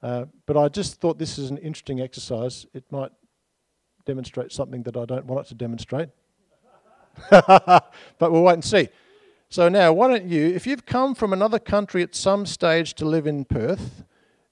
Uh, 0.00 0.26
but 0.46 0.56
I 0.56 0.68
just 0.68 1.00
thought 1.00 1.18
this 1.18 1.38
is 1.38 1.50
an 1.50 1.58
interesting 1.58 2.00
exercise. 2.00 2.66
It 2.72 2.84
might 2.92 3.10
demonstrate 4.06 4.52
something 4.52 4.84
that 4.84 4.96
I 4.96 5.06
don't 5.06 5.26
want 5.26 5.46
it 5.46 5.48
to 5.48 5.54
demonstrate. 5.54 6.10
but 7.30 7.92
we'll 8.20 8.44
wait 8.44 8.54
and 8.54 8.64
see. 8.64 8.88
So 9.48 9.68
now, 9.68 9.92
why 9.92 10.06
don't 10.06 10.26
you, 10.26 10.46
if 10.46 10.64
you've 10.64 10.86
come 10.86 11.16
from 11.16 11.32
another 11.32 11.58
country 11.58 12.04
at 12.04 12.14
some 12.14 12.46
stage 12.46 12.94
to 12.94 13.04
live 13.04 13.26
in 13.26 13.44
Perth, 13.44 14.04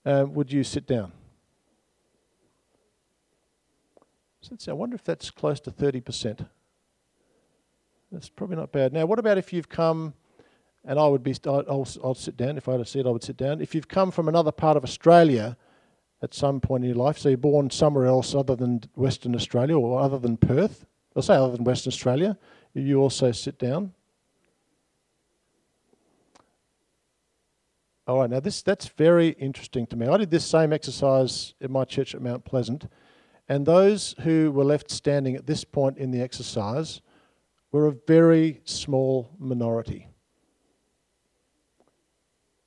uh, 0.04 0.24
would 0.28 0.50
you 0.50 0.64
sit 0.64 0.86
down? 0.86 1.12
I 4.68 4.72
wonder 4.72 4.94
if 4.94 5.04
that's 5.04 5.30
close 5.30 5.60
to 5.60 5.70
30%. 5.70 6.46
That's 8.16 8.30
probably 8.30 8.56
not 8.56 8.72
bad. 8.72 8.94
Now, 8.94 9.04
what 9.04 9.18
about 9.18 9.36
if 9.36 9.52
you've 9.52 9.68
come, 9.68 10.14
and 10.86 10.98
I 10.98 11.06
would 11.06 11.22
be, 11.22 11.34
I'll, 11.44 11.86
I'll 12.02 12.14
sit 12.14 12.34
down. 12.34 12.56
If 12.56 12.66
I 12.66 12.72
had 12.72 12.80
a 12.80 12.86
seat, 12.86 13.04
I 13.04 13.10
would 13.10 13.22
sit 13.22 13.36
down. 13.36 13.60
If 13.60 13.74
you've 13.74 13.88
come 13.88 14.10
from 14.10 14.26
another 14.26 14.50
part 14.50 14.78
of 14.78 14.84
Australia 14.84 15.54
at 16.22 16.32
some 16.32 16.58
point 16.58 16.84
in 16.84 16.88
your 16.88 16.96
life, 16.96 17.18
so 17.18 17.28
you're 17.28 17.36
born 17.36 17.68
somewhere 17.68 18.06
else 18.06 18.34
other 18.34 18.56
than 18.56 18.80
Western 18.94 19.34
Australia 19.34 19.78
or 19.78 20.00
other 20.00 20.18
than 20.18 20.38
Perth, 20.38 20.86
I'll 21.14 21.20
say 21.20 21.34
other 21.34 21.54
than 21.54 21.64
Western 21.64 21.90
Australia, 21.90 22.38
you 22.72 23.02
also 23.02 23.32
sit 23.32 23.58
down. 23.58 23.92
All 28.06 28.20
right, 28.20 28.30
now 28.30 28.40
this 28.40 28.62
that's 28.62 28.88
very 28.88 29.32
interesting 29.32 29.86
to 29.88 29.96
me. 29.96 30.06
I 30.06 30.16
did 30.16 30.30
this 30.30 30.46
same 30.46 30.72
exercise 30.72 31.52
in 31.60 31.70
my 31.70 31.84
church 31.84 32.14
at 32.14 32.22
Mount 32.22 32.46
Pleasant, 32.46 32.90
and 33.46 33.66
those 33.66 34.14
who 34.20 34.50
were 34.52 34.64
left 34.64 34.90
standing 34.90 35.36
at 35.36 35.46
this 35.46 35.64
point 35.64 35.98
in 35.98 36.12
the 36.12 36.22
exercise 36.22 37.02
were 37.76 37.88
a 37.88 37.96
very 38.06 38.62
small 38.64 39.28
minority. 39.38 40.08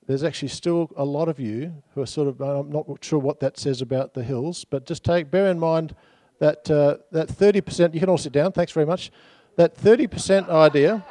There's 0.05 0.23
actually 0.23 0.49
still 0.49 0.91
a 0.95 1.03
lot 1.03 1.27
of 1.27 1.39
you 1.39 1.81
who 1.95 2.01
are 2.03 2.05
sort 2.05 2.27
of, 2.27 2.39
I'm 2.39 2.71
not 2.71 2.85
sure 3.01 3.17
what 3.17 3.39
that 3.39 3.57
says 3.57 3.81
about 3.81 4.13
the 4.13 4.21
hills, 4.21 4.65
but 4.65 4.85
just 4.85 5.03
take, 5.03 5.31
bear 5.31 5.47
in 5.47 5.57
mind 5.57 5.95
that, 6.37 6.69
uh, 6.69 6.97
that 7.11 7.27
30%, 7.27 7.95
you 7.95 7.99
can 7.99 8.07
all 8.07 8.19
sit 8.19 8.33
down, 8.33 8.51
thanks 8.51 8.71
very 8.71 8.85
much, 8.85 9.11
that 9.55 9.75
30% 9.75 10.47
idea. 10.47 11.03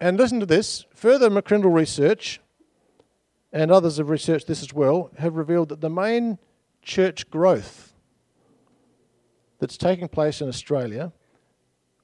And 0.00 0.16
listen 0.16 0.38
to 0.38 0.46
this 0.46 0.84
further 0.94 1.28
McCrindle 1.28 1.74
research, 1.74 2.40
and 3.52 3.72
others 3.72 3.96
have 3.96 4.10
researched 4.10 4.46
this 4.46 4.62
as 4.62 4.72
well, 4.72 5.10
have 5.18 5.34
revealed 5.34 5.70
that 5.70 5.80
the 5.80 5.90
main 5.90 6.38
church 6.82 7.28
growth 7.30 7.95
that's 9.58 9.76
taking 9.76 10.08
place 10.08 10.40
in 10.40 10.48
Australia, 10.48 11.12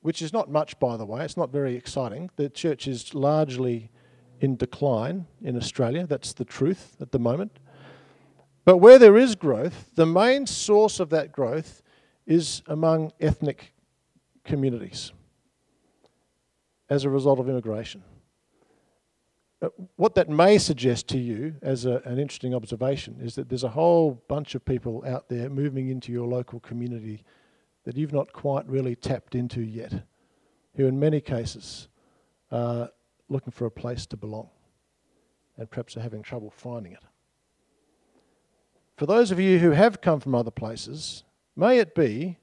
which 0.01 0.23
is 0.23 0.33
not 0.33 0.51
much, 0.51 0.79
by 0.79 0.97
the 0.97 1.05
way, 1.05 1.25
it's 1.25 1.37
not 1.37 1.51
very 1.51 1.77
exciting. 1.77 2.31
The 2.37 2.49
church 2.49 2.89
is 2.89 3.15
largely 3.15 3.91
in 4.41 4.57
decline 4.57 5.27
in 5.43 5.57
Australia. 5.57 6.07
That's 6.07 6.33
the 6.33 6.45
truth 6.45 6.97
at 7.01 7.13
the 7.13 7.19
moment. 7.19 7.59
But 8.65 8.79
where 8.79 8.99
there 8.99 9.17
is 9.17 9.35
growth, 9.35 9.95
the 9.95 10.07
main 10.07 10.47
source 10.47 11.01
of 11.01 11.11
that 11.11 11.33
growth 11.33 11.83
is 12.27 12.63
among 12.67 13.13
ethnic 13.21 13.73
communities 14.45 15.13
as 16.89 17.05
a 17.05 17.11
result 17.11 17.39
of 17.41 17.49
immigration. 17.49 18.03
Uh, 19.61 19.69
what 19.97 20.15
that 20.17 20.29
may 20.29 20.59
suggest 20.59 21.09
to 21.09 21.19
you 21.19 21.55
as 21.63 21.85
a, 21.85 22.03
an 22.05 22.19
interesting 22.19 22.55
observation 22.55 23.17
is 23.21 23.37
that 23.37 23.49
there's 23.49 23.65
a 23.65 23.69
whole 23.69 24.23
bunch 24.29 24.55
of 24.57 24.65
people 24.65 25.05
out 25.07 25.29
there 25.29 25.49
moving 25.49 25.89
into 25.89 26.11
your 26.11 26.27
local 26.27 26.59
community 26.61 27.23
that 27.85 27.97
you've 27.97 28.13
not 28.13 28.33
quite 28.33 28.67
really 28.69 28.95
tapped 28.95 29.35
into 29.35 29.61
yet, 29.61 29.93
who 30.77 30.87
in 30.87 30.99
many 30.99 31.21
cases 31.21 31.89
are 32.51 32.91
looking 33.29 33.53
for 33.53 33.67
a 33.67 33.71
place 33.71 34.07
to 34.07 34.17
belong 34.17 34.51
and 35.57 35.71
perhaps 35.71 35.97
are 35.97 36.01
having 36.01 36.23
trouble 36.23 36.51
finding 36.51 36.93
it. 36.93 37.03
For 38.97 39.07
those 39.07 39.31
of 39.31 39.41
you 39.41 39.59
who 39.59 39.71
have 39.71 40.01
come 40.01 40.21
from 40.21 40.35
other 40.35 40.51
places, 40.51 41.25
may 41.57 41.79
it 41.79 41.95
be 41.95 42.39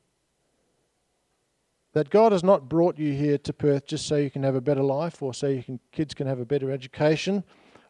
that 1.93 2.09
God 2.09 2.31
has 2.31 2.43
not 2.43 2.69
brought 2.69 2.99
you 2.99 3.13
here 3.13 3.37
to 3.37 3.53
Perth 3.53 3.87
just 3.87 4.05
so 4.05 4.17
you 4.17 4.29
can 4.29 4.43
have 4.43 4.55
a 4.55 4.61
better 4.61 4.83
life 4.83 5.23
or 5.23 5.33
so 5.33 5.47
your 5.47 5.63
kids 5.91 6.13
can 6.13 6.27
have 6.27 6.39
a 6.39 6.45
better 6.45 6.71
education 6.71 7.43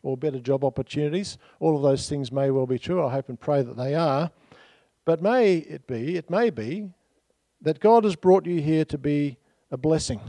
or 0.03 0.15
better 0.15 0.39
job 0.39 0.63
opportunities. 0.63 1.37
All 1.59 1.75
of 1.75 1.81
those 1.81 2.07
things 2.07 2.31
may 2.31 2.51
well 2.51 2.65
be 2.65 2.79
true. 2.79 3.05
I 3.05 3.11
hope 3.11 3.29
and 3.29 3.39
pray 3.39 3.61
that 3.61 3.75
they 3.75 3.95
are. 3.95 4.31
But 5.03 5.21
may 5.21 5.57
it 5.57 5.87
be, 5.87 6.15
it 6.15 6.29
may 6.29 6.49
be, 6.49 6.91
that 7.61 7.79
God 7.79 8.03
has 8.03 8.15
brought 8.15 8.45
you 8.45 8.61
here 8.61 8.85
to 8.85 8.97
be 8.97 9.37
a 9.71 9.77
blessing 9.77 10.21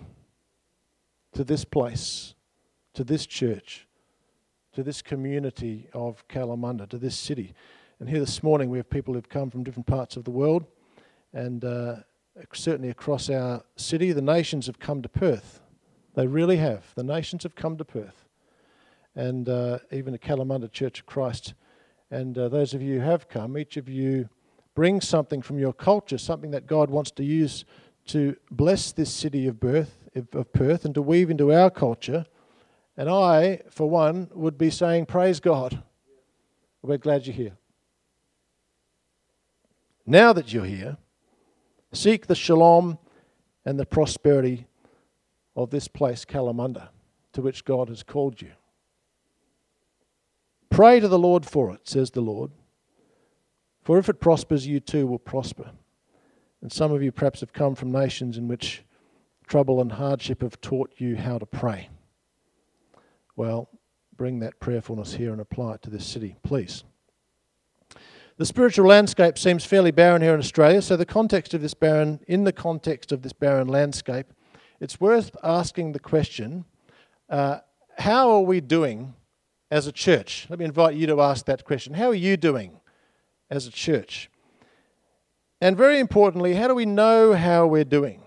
to 1.32 1.44
this 1.44 1.64
place, 1.64 2.34
to 2.94 3.04
this 3.04 3.24
church, 3.26 3.86
to 4.72 4.82
this 4.82 5.00
community 5.00 5.88
of 5.92 6.26
Kalamunda, 6.28 6.88
to 6.88 6.98
this 6.98 7.16
city. 7.16 7.54
And 8.00 8.08
here 8.08 8.20
this 8.20 8.42
morning 8.42 8.68
we 8.68 8.78
have 8.78 8.90
people 8.90 9.14
who've 9.14 9.28
come 9.28 9.50
from 9.50 9.62
different 9.62 9.86
parts 9.86 10.16
of 10.16 10.24
the 10.24 10.30
world, 10.30 10.66
and 11.32 11.64
uh, 11.64 11.96
certainly 12.52 12.88
across 12.88 13.30
our 13.30 13.62
city, 13.76 14.12
the 14.12 14.22
nations 14.22 14.66
have 14.66 14.78
come 14.78 15.02
to 15.02 15.08
Perth. 15.08 15.60
They 16.14 16.26
really 16.26 16.56
have. 16.56 16.92
The 16.96 17.04
nations 17.04 17.44
have 17.44 17.54
come 17.54 17.76
to 17.76 17.84
Perth, 17.84 18.26
and 19.14 19.48
uh, 19.48 19.78
even 19.92 20.12
the 20.12 20.18
Kalamunda 20.18 20.70
Church 20.70 21.00
of 21.00 21.06
Christ. 21.06 21.54
And 22.10 22.36
uh, 22.36 22.48
those 22.48 22.74
of 22.74 22.82
you 22.82 22.94
who 22.94 23.06
have 23.06 23.28
come, 23.28 23.56
each 23.56 23.76
of 23.76 23.88
you 23.88 24.28
bring 24.74 25.00
something 25.00 25.42
from 25.42 25.58
your 25.58 25.72
culture, 25.72 26.18
something 26.18 26.50
that 26.52 26.66
God 26.66 26.90
wants 26.90 27.10
to 27.12 27.24
use 27.24 27.64
to 28.06 28.36
bless 28.50 28.92
this 28.92 29.12
city 29.12 29.46
of 29.46 29.60
birth 29.60 29.96
of 30.32 30.52
Perth 30.52 30.84
and 30.84 30.94
to 30.94 31.02
weave 31.02 31.30
into 31.30 31.52
our 31.52 31.70
culture. 31.70 32.26
And 32.96 33.08
I, 33.08 33.60
for 33.70 33.88
one, 33.88 34.28
would 34.34 34.58
be 34.58 34.70
saying, 34.70 35.06
Praise 35.06 35.40
God. 35.40 35.82
We're 36.82 36.98
glad 36.98 37.26
you're 37.26 37.36
here. 37.36 37.56
Now 40.06 40.32
that 40.32 40.52
you're 40.52 40.64
here, 40.64 40.96
seek 41.92 42.26
the 42.26 42.34
shalom 42.34 42.98
and 43.64 43.78
the 43.78 43.86
prosperity 43.86 44.66
of 45.54 45.70
this 45.70 45.88
place, 45.88 46.24
Kalamunda, 46.24 46.88
to 47.34 47.42
which 47.42 47.64
God 47.64 47.88
has 47.88 48.02
called 48.02 48.40
you. 48.40 48.52
Pray 50.70 51.00
to 51.00 51.08
the 51.08 51.18
Lord 51.18 51.44
for 51.44 51.72
it, 51.74 51.88
says 51.88 52.10
the 52.12 52.22
Lord. 52.22 52.50
For 53.82 53.98
if 53.98 54.08
it 54.08 54.20
prospers, 54.20 54.66
you 54.66 54.80
too 54.80 55.06
will 55.06 55.18
prosper. 55.18 55.70
And 56.62 56.72
some 56.72 56.92
of 56.92 57.02
you 57.02 57.12
perhaps 57.12 57.40
have 57.40 57.52
come 57.52 57.74
from 57.74 57.90
nations 57.90 58.36
in 58.36 58.48
which 58.48 58.82
trouble 59.46 59.80
and 59.80 59.92
hardship 59.92 60.42
have 60.42 60.60
taught 60.60 60.92
you 60.98 61.16
how 61.16 61.38
to 61.38 61.46
pray. 61.46 61.88
Well, 63.36 63.68
bring 64.16 64.40
that 64.40 64.60
prayerfulness 64.60 65.14
here 65.14 65.32
and 65.32 65.40
apply 65.40 65.74
it 65.74 65.82
to 65.82 65.90
this 65.90 66.06
city, 66.06 66.36
please. 66.42 66.84
The 68.36 68.46
spiritual 68.46 68.86
landscape 68.86 69.38
seems 69.38 69.64
fairly 69.64 69.90
barren 69.90 70.22
here 70.22 70.34
in 70.34 70.40
Australia, 70.40 70.80
so 70.82 70.96
the 70.96 71.04
context 71.04 71.52
of 71.52 71.62
this 71.62 71.74
barren, 71.74 72.20
in 72.26 72.44
the 72.44 72.52
context 72.52 73.12
of 73.12 73.22
this 73.22 73.32
barren 73.32 73.68
landscape, 73.68 74.32
it's 74.78 75.00
worth 75.00 75.36
asking 75.42 75.92
the 75.92 75.98
question 75.98 76.64
uh, 77.28 77.58
how 77.98 78.30
are 78.30 78.40
we 78.40 78.60
doing 78.60 79.14
as 79.70 79.86
a 79.86 79.92
church? 79.92 80.46
Let 80.48 80.58
me 80.58 80.64
invite 80.64 80.96
you 80.96 81.06
to 81.06 81.20
ask 81.20 81.44
that 81.46 81.64
question. 81.64 81.94
How 81.94 82.08
are 82.08 82.14
you 82.14 82.36
doing 82.36 82.79
as 83.50 83.66
a 83.66 83.70
church? 83.70 84.30
And 85.60 85.76
very 85.76 85.98
importantly, 85.98 86.54
how 86.54 86.68
do 86.68 86.74
we 86.74 86.86
know 86.86 87.34
how 87.34 87.66
we're 87.66 87.84
doing? 87.84 88.22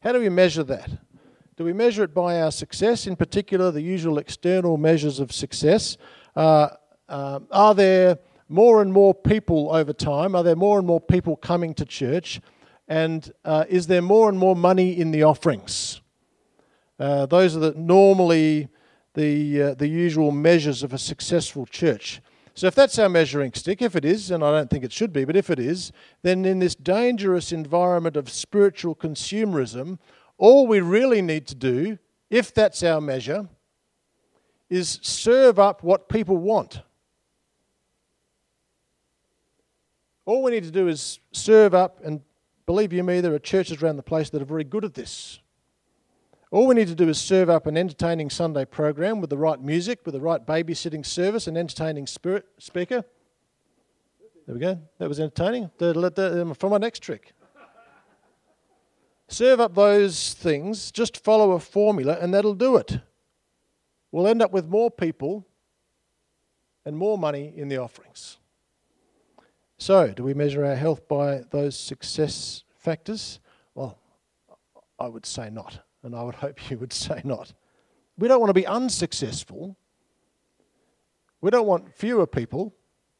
How 0.00 0.12
do 0.12 0.20
we 0.20 0.28
measure 0.28 0.62
that? 0.64 0.90
Do 1.56 1.64
we 1.64 1.72
measure 1.72 2.04
it 2.04 2.14
by 2.14 2.40
our 2.40 2.52
success, 2.52 3.06
in 3.06 3.16
particular, 3.16 3.70
the 3.70 3.82
usual 3.82 4.18
external 4.18 4.76
measures 4.76 5.20
of 5.20 5.32
success? 5.32 5.96
Uh, 6.34 6.68
uh, 7.08 7.40
are 7.50 7.74
there 7.74 8.18
more 8.48 8.82
and 8.82 8.92
more 8.92 9.14
people 9.14 9.74
over 9.74 9.92
time? 9.92 10.34
Are 10.34 10.42
there 10.42 10.56
more 10.56 10.78
and 10.78 10.86
more 10.86 11.00
people 11.00 11.36
coming 11.36 11.74
to 11.74 11.84
church? 11.84 12.40
And 12.88 13.32
uh, 13.44 13.64
is 13.68 13.86
there 13.86 14.02
more 14.02 14.28
and 14.28 14.38
more 14.38 14.54
money 14.54 14.98
in 14.98 15.10
the 15.10 15.22
offerings? 15.22 16.00
Uh, 16.98 17.26
those 17.26 17.56
are 17.56 17.60
the, 17.60 17.74
normally 17.74 18.68
the, 19.14 19.62
uh, 19.62 19.74
the 19.74 19.88
usual 19.88 20.30
measures 20.30 20.82
of 20.82 20.92
a 20.92 20.98
successful 20.98 21.66
church. 21.66 22.20
So, 22.56 22.66
if 22.66 22.74
that's 22.74 22.98
our 22.98 23.10
measuring 23.10 23.52
stick, 23.52 23.82
if 23.82 23.94
it 23.94 24.04
is, 24.06 24.30
and 24.30 24.42
I 24.42 24.50
don't 24.50 24.70
think 24.70 24.82
it 24.82 24.90
should 24.90 25.12
be, 25.12 25.26
but 25.26 25.36
if 25.36 25.50
it 25.50 25.58
is, 25.58 25.92
then 26.22 26.46
in 26.46 26.58
this 26.58 26.74
dangerous 26.74 27.52
environment 27.52 28.16
of 28.16 28.30
spiritual 28.30 28.94
consumerism, 28.94 29.98
all 30.38 30.66
we 30.66 30.80
really 30.80 31.20
need 31.20 31.46
to 31.48 31.54
do, 31.54 31.98
if 32.30 32.54
that's 32.54 32.82
our 32.82 33.02
measure, 33.02 33.46
is 34.70 34.98
serve 35.02 35.58
up 35.58 35.82
what 35.82 36.08
people 36.08 36.38
want. 36.38 36.80
All 40.24 40.42
we 40.42 40.50
need 40.50 40.64
to 40.64 40.70
do 40.70 40.88
is 40.88 41.20
serve 41.32 41.74
up, 41.74 42.00
and 42.02 42.22
believe 42.64 42.90
you 42.90 43.04
me, 43.04 43.20
there 43.20 43.34
are 43.34 43.38
churches 43.38 43.82
around 43.82 43.96
the 43.96 44.02
place 44.02 44.30
that 44.30 44.40
are 44.40 44.46
very 44.46 44.64
good 44.64 44.84
at 44.84 44.94
this. 44.94 45.40
All 46.56 46.66
we 46.66 46.74
need 46.74 46.88
to 46.88 46.94
do 46.94 47.10
is 47.10 47.20
serve 47.20 47.50
up 47.50 47.66
an 47.66 47.76
entertaining 47.76 48.30
Sunday 48.30 48.64
program 48.64 49.20
with 49.20 49.28
the 49.28 49.36
right 49.36 49.60
music, 49.60 50.00
with 50.06 50.14
the 50.14 50.22
right 50.22 50.40
babysitting 50.46 51.04
service, 51.04 51.46
an 51.46 51.54
entertaining 51.54 52.06
spirit 52.06 52.46
speaker. 52.56 53.04
There 54.46 54.54
we 54.54 54.60
go. 54.62 54.80
That 54.98 55.06
was 55.06 55.20
entertaining. 55.20 55.70
For 55.78 56.70
my 56.70 56.78
next 56.78 57.00
trick. 57.00 57.34
Serve 59.28 59.60
up 59.60 59.74
those 59.74 60.32
things, 60.32 60.90
just 60.90 61.22
follow 61.22 61.52
a 61.52 61.60
formula, 61.60 62.16
and 62.22 62.32
that'll 62.32 62.54
do 62.54 62.76
it. 62.76 63.00
We'll 64.10 64.26
end 64.26 64.40
up 64.40 64.50
with 64.50 64.66
more 64.66 64.90
people 64.90 65.46
and 66.86 66.96
more 66.96 67.18
money 67.18 67.52
in 67.54 67.68
the 67.68 67.76
offerings. 67.76 68.38
So, 69.76 70.08
do 70.08 70.24
we 70.24 70.32
measure 70.32 70.64
our 70.64 70.76
health 70.76 71.06
by 71.06 71.42
those 71.50 71.78
success 71.78 72.64
factors? 72.78 73.40
Well, 73.74 73.98
I 74.98 75.08
would 75.08 75.26
say 75.26 75.50
not, 75.50 75.80
and 76.06 76.14
I 76.14 76.22
would 76.22 76.34
hope 76.46 76.70
you 76.70 76.78
would 76.78 76.92
say 76.92 77.20
not. 77.24 77.52
We 78.16 78.28
don't 78.28 78.40
want 78.40 78.50
to 78.50 78.54
be 78.54 78.66
unsuccessful. 78.66 79.76
We 81.42 81.50
don't 81.50 81.66
want 81.66 81.94
fewer 81.94 82.26
people 82.26 82.74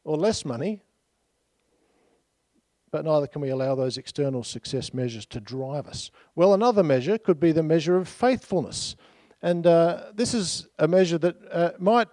or 0.04 0.16
less 0.16 0.44
money, 0.44 0.82
but 2.90 3.04
neither 3.04 3.26
can 3.26 3.42
we 3.42 3.50
allow 3.50 3.74
those 3.74 3.98
external 3.98 4.42
success 4.42 4.94
measures 4.94 5.26
to 5.26 5.40
drive 5.40 5.86
us. 5.86 6.10
Well, 6.34 6.54
another 6.54 6.82
measure 6.82 7.18
could 7.18 7.38
be 7.38 7.52
the 7.52 7.62
measure 7.62 7.96
of 7.96 8.08
faithfulness. 8.08 8.96
And 9.42 9.66
uh, 9.66 10.12
this 10.14 10.32
is 10.32 10.66
a 10.78 10.88
measure 10.88 11.18
that 11.18 11.36
uh, 11.52 11.70
might 11.78 12.08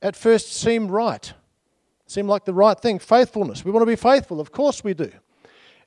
at 0.00 0.16
first 0.16 0.54
seem 0.54 0.88
right 0.88 1.32
seem 2.06 2.28
like 2.28 2.44
the 2.44 2.54
right 2.54 2.78
thing. 2.78 2.98
Faithfulness. 2.98 3.64
We 3.64 3.70
want 3.70 3.82
to 3.82 3.86
be 3.86 3.96
faithful. 3.96 4.40
Of 4.40 4.52
course 4.52 4.84
we 4.84 4.94
do. 4.94 5.10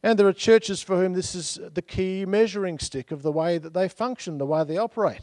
And 0.03 0.19
there 0.19 0.27
are 0.27 0.33
churches 0.33 0.81
for 0.81 0.97
whom 0.97 1.13
this 1.13 1.35
is 1.35 1.59
the 1.73 1.81
key 1.81 2.25
measuring 2.25 2.79
stick 2.79 3.11
of 3.11 3.21
the 3.21 3.31
way 3.31 3.57
that 3.57 3.73
they 3.73 3.87
function, 3.87 4.37
the 4.37 4.45
way 4.45 4.63
they 4.63 4.77
operate. 4.77 5.21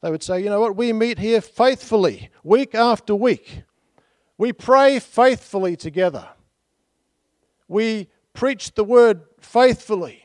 They 0.00 0.10
would 0.10 0.22
say, 0.22 0.42
you 0.42 0.50
know 0.50 0.60
what, 0.60 0.76
we 0.76 0.92
meet 0.92 1.18
here 1.18 1.40
faithfully, 1.40 2.30
week 2.42 2.74
after 2.74 3.14
week. 3.14 3.62
We 4.38 4.52
pray 4.52 4.98
faithfully 4.98 5.76
together. 5.76 6.28
We 7.68 8.08
preach 8.32 8.74
the 8.74 8.84
word 8.84 9.22
faithfully. 9.40 10.21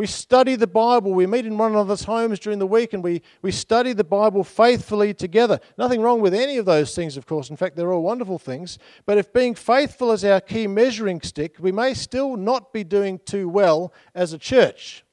We 0.00 0.06
study 0.06 0.56
the 0.56 0.66
Bible. 0.66 1.12
We 1.12 1.26
meet 1.26 1.44
in 1.44 1.58
one 1.58 1.72
another's 1.72 2.04
homes 2.04 2.38
during 2.38 2.58
the 2.58 2.66
week 2.66 2.94
and 2.94 3.04
we, 3.04 3.20
we 3.42 3.52
study 3.52 3.92
the 3.92 4.02
Bible 4.02 4.42
faithfully 4.42 5.12
together. 5.12 5.60
Nothing 5.76 6.00
wrong 6.00 6.22
with 6.22 6.32
any 6.32 6.56
of 6.56 6.64
those 6.64 6.94
things, 6.94 7.18
of 7.18 7.26
course. 7.26 7.50
In 7.50 7.56
fact, 7.56 7.76
they're 7.76 7.92
all 7.92 8.02
wonderful 8.02 8.38
things. 8.38 8.78
But 9.04 9.18
if 9.18 9.30
being 9.30 9.54
faithful 9.54 10.10
is 10.12 10.24
our 10.24 10.40
key 10.40 10.66
measuring 10.66 11.20
stick, 11.20 11.56
we 11.58 11.70
may 11.70 11.92
still 11.92 12.38
not 12.38 12.72
be 12.72 12.82
doing 12.82 13.20
too 13.26 13.46
well 13.46 13.92
as 14.14 14.32
a 14.32 14.38
church. 14.38 15.04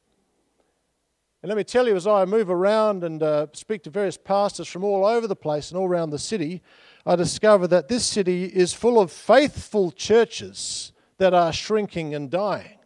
And 1.44 1.50
let 1.50 1.58
me 1.58 1.66
tell 1.66 1.86
you, 1.86 1.98
as 1.98 2.08
I 2.08 2.24
move 2.24 2.50
around 2.50 3.04
and 3.04 3.22
uh, 3.22 3.48
speak 3.52 3.84
to 3.84 3.90
various 3.90 4.16
pastors 4.16 4.70
from 4.70 4.86
all 4.86 5.06
over 5.06 5.28
the 5.28 5.36
place 5.36 5.70
and 5.70 5.78
all 5.78 5.90
around 5.90 6.12
the 6.12 6.18
city, 6.18 6.62
I 7.06 7.18
discover 7.18 7.68
that 7.68 7.90
this 7.90 8.06
city 8.06 8.46
is 8.46 8.72
full 8.74 9.02
of 9.02 9.12
faithful 9.12 9.92
churches 9.92 10.94
that 11.18 11.34
are 11.34 11.52
shrinking 11.52 12.16
and 12.16 12.32
dying. 12.32 12.77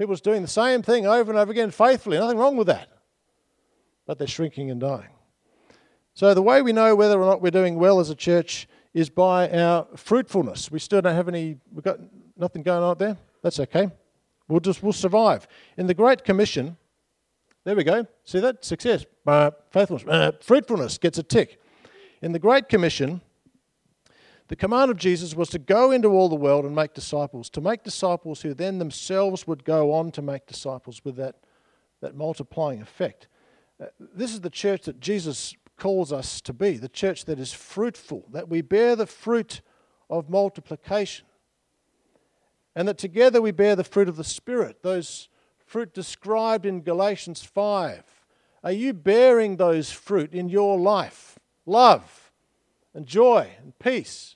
People's 0.00 0.22
doing 0.22 0.40
the 0.40 0.48
same 0.48 0.80
thing 0.80 1.06
over 1.06 1.30
and 1.30 1.38
over 1.38 1.52
again 1.52 1.70
faithfully. 1.70 2.16
Nothing 2.16 2.38
wrong 2.38 2.56
with 2.56 2.68
that. 2.68 2.88
But 4.06 4.16
they're 4.16 4.26
shrinking 4.26 4.70
and 4.70 4.80
dying. 4.80 5.10
So 6.14 6.32
the 6.32 6.40
way 6.40 6.62
we 6.62 6.72
know 6.72 6.96
whether 6.96 7.20
or 7.20 7.26
not 7.26 7.42
we're 7.42 7.50
doing 7.50 7.78
well 7.78 8.00
as 8.00 8.08
a 8.08 8.14
church 8.14 8.66
is 8.94 9.10
by 9.10 9.50
our 9.50 9.86
fruitfulness. 9.96 10.70
We 10.70 10.78
still 10.78 11.02
don't 11.02 11.14
have 11.14 11.28
any, 11.28 11.58
we've 11.70 11.84
got 11.84 11.98
nothing 12.34 12.62
going 12.62 12.82
on 12.82 12.96
there. 12.96 13.18
That's 13.42 13.60
okay. 13.60 13.90
We'll 14.48 14.60
just, 14.60 14.82
we'll 14.82 14.94
survive. 14.94 15.46
In 15.76 15.86
the 15.86 15.92
Great 15.92 16.24
Commission, 16.24 16.78
there 17.64 17.76
we 17.76 17.84
go. 17.84 18.06
See 18.24 18.40
that? 18.40 18.64
Success. 18.64 19.04
Uh, 19.26 19.50
faithfulness. 19.70 20.06
Uh, 20.08 20.32
fruitfulness 20.40 20.96
gets 20.96 21.18
a 21.18 21.22
tick. 21.22 21.60
In 22.22 22.32
the 22.32 22.38
Great 22.38 22.70
Commission, 22.70 23.20
the 24.50 24.56
command 24.56 24.90
of 24.90 24.96
Jesus 24.96 25.32
was 25.32 25.48
to 25.50 25.60
go 25.60 25.92
into 25.92 26.08
all 26.08 26.28
the 26.28 26.34
world 26.34 26.64
and 26.64 26.74
make 26.74 26.92
disciples, 26.92 27.48
to 27.50 27.60
make 27.60 27.84
disciples 27.84 28.42
who 28.42 28.52
then 28.52 28.80
themselves 28.80 29.46
would 29.46 29.62
go 29.62 29.92
on 29.92 30.10
to 30.10 30.20
make 30.20 30.44
disciples 30.48 31.04
with 31.04 31.14
that, 31.14 31.36
that 32.00 32.16
multiplying 32.16 32.82
effect. 32.82 33.28
Uh, 33.80 33.86
this 34.00 34.32
is 34.32 34.40
the 34.40 34.50
church 34.50 34.86
that 34.86 34.98
Jesus 34.98 35.54
calls 35.76 36.12
us 36.12 36.40
to 36.40 36.52
be, 36.52 36.76
the 36.76 36.88
church 36.88 37.26
that 37.26 37.38
is 37.38 37.52
fruitful, 37.52 38.24
that 38.32 38.48
we 38.48 38.60
bear 38.60 38.96
the 38.96 39.06
fruit 39.06 39.60
of 40.10 40.28
multiplication, 40.28 41.26
and 42.74 42.88
that 42.88 42.98
together 42.98 43.40
we 43.40 43.52
bear 43.52 43.76
the 43.76 43.84
fruit 43.84 44.08
of 44.08 44.16
the 44.16 44.24
Spirit, 44.24 44.82
those 44.82 45.28
fruit 45.64 45.94
described 45.94 46.66
in 46.66 46.80
Galatians 46.80 47.44
5. 47.44 48.02
Are 48.64 48.72
you 48.72 48.94
bearing 48.94 49.58
those 49.58 49.92
fruit 49.92 50.34
in 50.34 50.48
your 50.48 50.76
life? 50.76 51.38
Love 51.66 52.32
and 52.92 53.06
joy 53.06 53.52
and 53.62 53.78
peace 53.78 54.34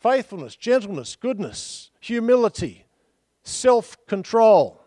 faithfulness, 0.00 0.56
gentleness, 0.56 1.16
goodness, 1.16 1.90
humility, 2.00 2.84
self 3.42 3.96
control. 4.06 4.80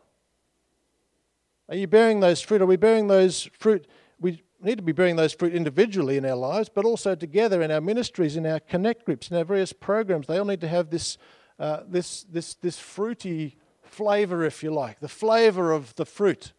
Are 1.69 1.75
you 1.75 1.87
bearing 1.87 2.19
those 2.19 2.41
fruit? 2.41 2.61
Are 2.61 2.65
we 2.65 2.75
bearing 2.75 3.07
those 3.07 3.49
fruit? 3.57 3.87
We 4.19 4.43
need 4.61 4.77
to 4.77 4.83
be 4.83 4.91
bearing 4.91 5.15
those 5.15 5.33
fruit 5.33 5.53
individually 5.53 6.17
in 6.17 6.25
our 6.25 6.35
lives, 6.35 6.69
but 6.69 6.85
also 6.85 7.15
together 7.15 7.61
in 7.61 7.71
our 7.71 7.81
ministries, 7.81 8.35
in 8.35 8.45
our 8.45 8.59
connect 8.59 9.05
groups, 9.05 9.31
in 9.31 9.37
our 9.37 9.45
various 9.45 9.73
programs. 9.73 10.27
They 10.27 10.37
all 10.37 10.45
need 10.45 10.61
to 10.61 10.67
have 10.67 10.89
this, 10.89 11.17
uh, 11.59 11.81
this, 11.87 12.23
this, 12.23 12.55
this 12.55 12.77
fruity 12.77 13.57
flavor, 13.83 14.43
if 14.43 14.63
you 14.63 14.71
like, 14.71 14.99
the 14.99 15.07
flavor 15.07 15.71
of 15.71 15.95
the 15.95 16.05
fruit 16.05 16.53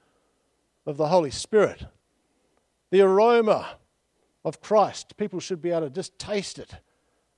of 0.86 0.96
the 0.96 1.08
Holy 1.08 1.30
Spirit, 1.30 1.86
the 2.90 3.02
aroma 3.02 3.76
of 4.44 4.60
Christ. 4.60 5.16
People 5.16 5.40
should 5.40 5.62
be 5.62 5.70
able 5.70 5.82
to 5.82 5.90
just 5.90 6.18
taste 6.18 6.58
it 6.58 6.74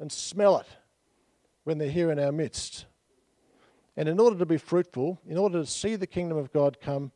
and 0.01 0.11
smell 0.11 0.59
it 0.59 0.67
when 1.65 1.79
they're 1.79 1.91
here 1.91 2.11
in 2.11 2.19
our 2.19 2.33
midst. 2.33 2.87
And 3.97 4.09
in 4.09 4.21
order 4.21 4.39
to 4.39 4.47
be 4.47 4.59
fruitful, 4.59 5.21
in 5.27 5.37
order 5.37 5.61
to 5.61 5.67
see 5.67 5.97
the 5.97 6.07
kingdom 6.07 6.39
of 6.39 6.53
God 6.53 6.79
come, 6.81 7.13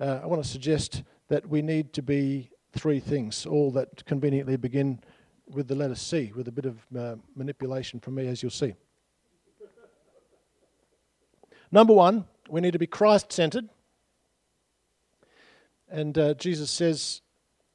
uh, 0.00 0.20
I 0.22 0.26
want 0.26 0.42
to 0.42 0.48
suggest 0.48 1.02
that 1.28 1.48
we 1.48 1.62
need 1.62 1.92
to 1.94 2.02
be 2.02 2.50
three 2.72 3.00
things, 3.00 3.46
all 3.46 3.70
that 3.72 4.04
conveniently 4.04 4.56
begin 4.56 5.00
with 5.48 5.68
the 5.68 5.74
letter 5.74 5.94
C, 5.94 6.32
with 6.34 6.48
a 6.48 6.52
bit 6.52 6.64
of 6.64 6.78
uh, 6.96 7.16
manipulation 7.36 8.00
from 8.00 8.14
me, 8.14 8.26
as 8.26 8.42
you'll 8.42 8.50
see. 8.50 8.74
Number 11.70 11.92
one, 11.92 12.26
we 12.48 12.60
need 12.60 12.72
to 12.72 12.78
be 12.78 12.86
Christ 12.86 13.32
centered. 13.32 13.68
And 15.90 16.16
uh, 16.16 16.34
Jesus 16.34 16.70
says 16.70 17.20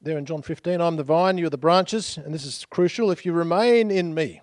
there 0.00 0.18
in 0.18 0.26
John 0.26 0.42
15, 0.42 0.80
I'm 0.80 0.96
the 0.96 1.02
vine, 1.02 1.38
you're 1.38 1.50
the 1.50 1.58
branches. 1.58 2.18
And 2.18 2.34
this 2.34 2.44
is 2.44 2.66
crucial. 2.68 3.10
If 3.10 3.24
you 3.24 3.32
remain 3.32 3.90
in 3.90 4.14
me, 4.14 4.40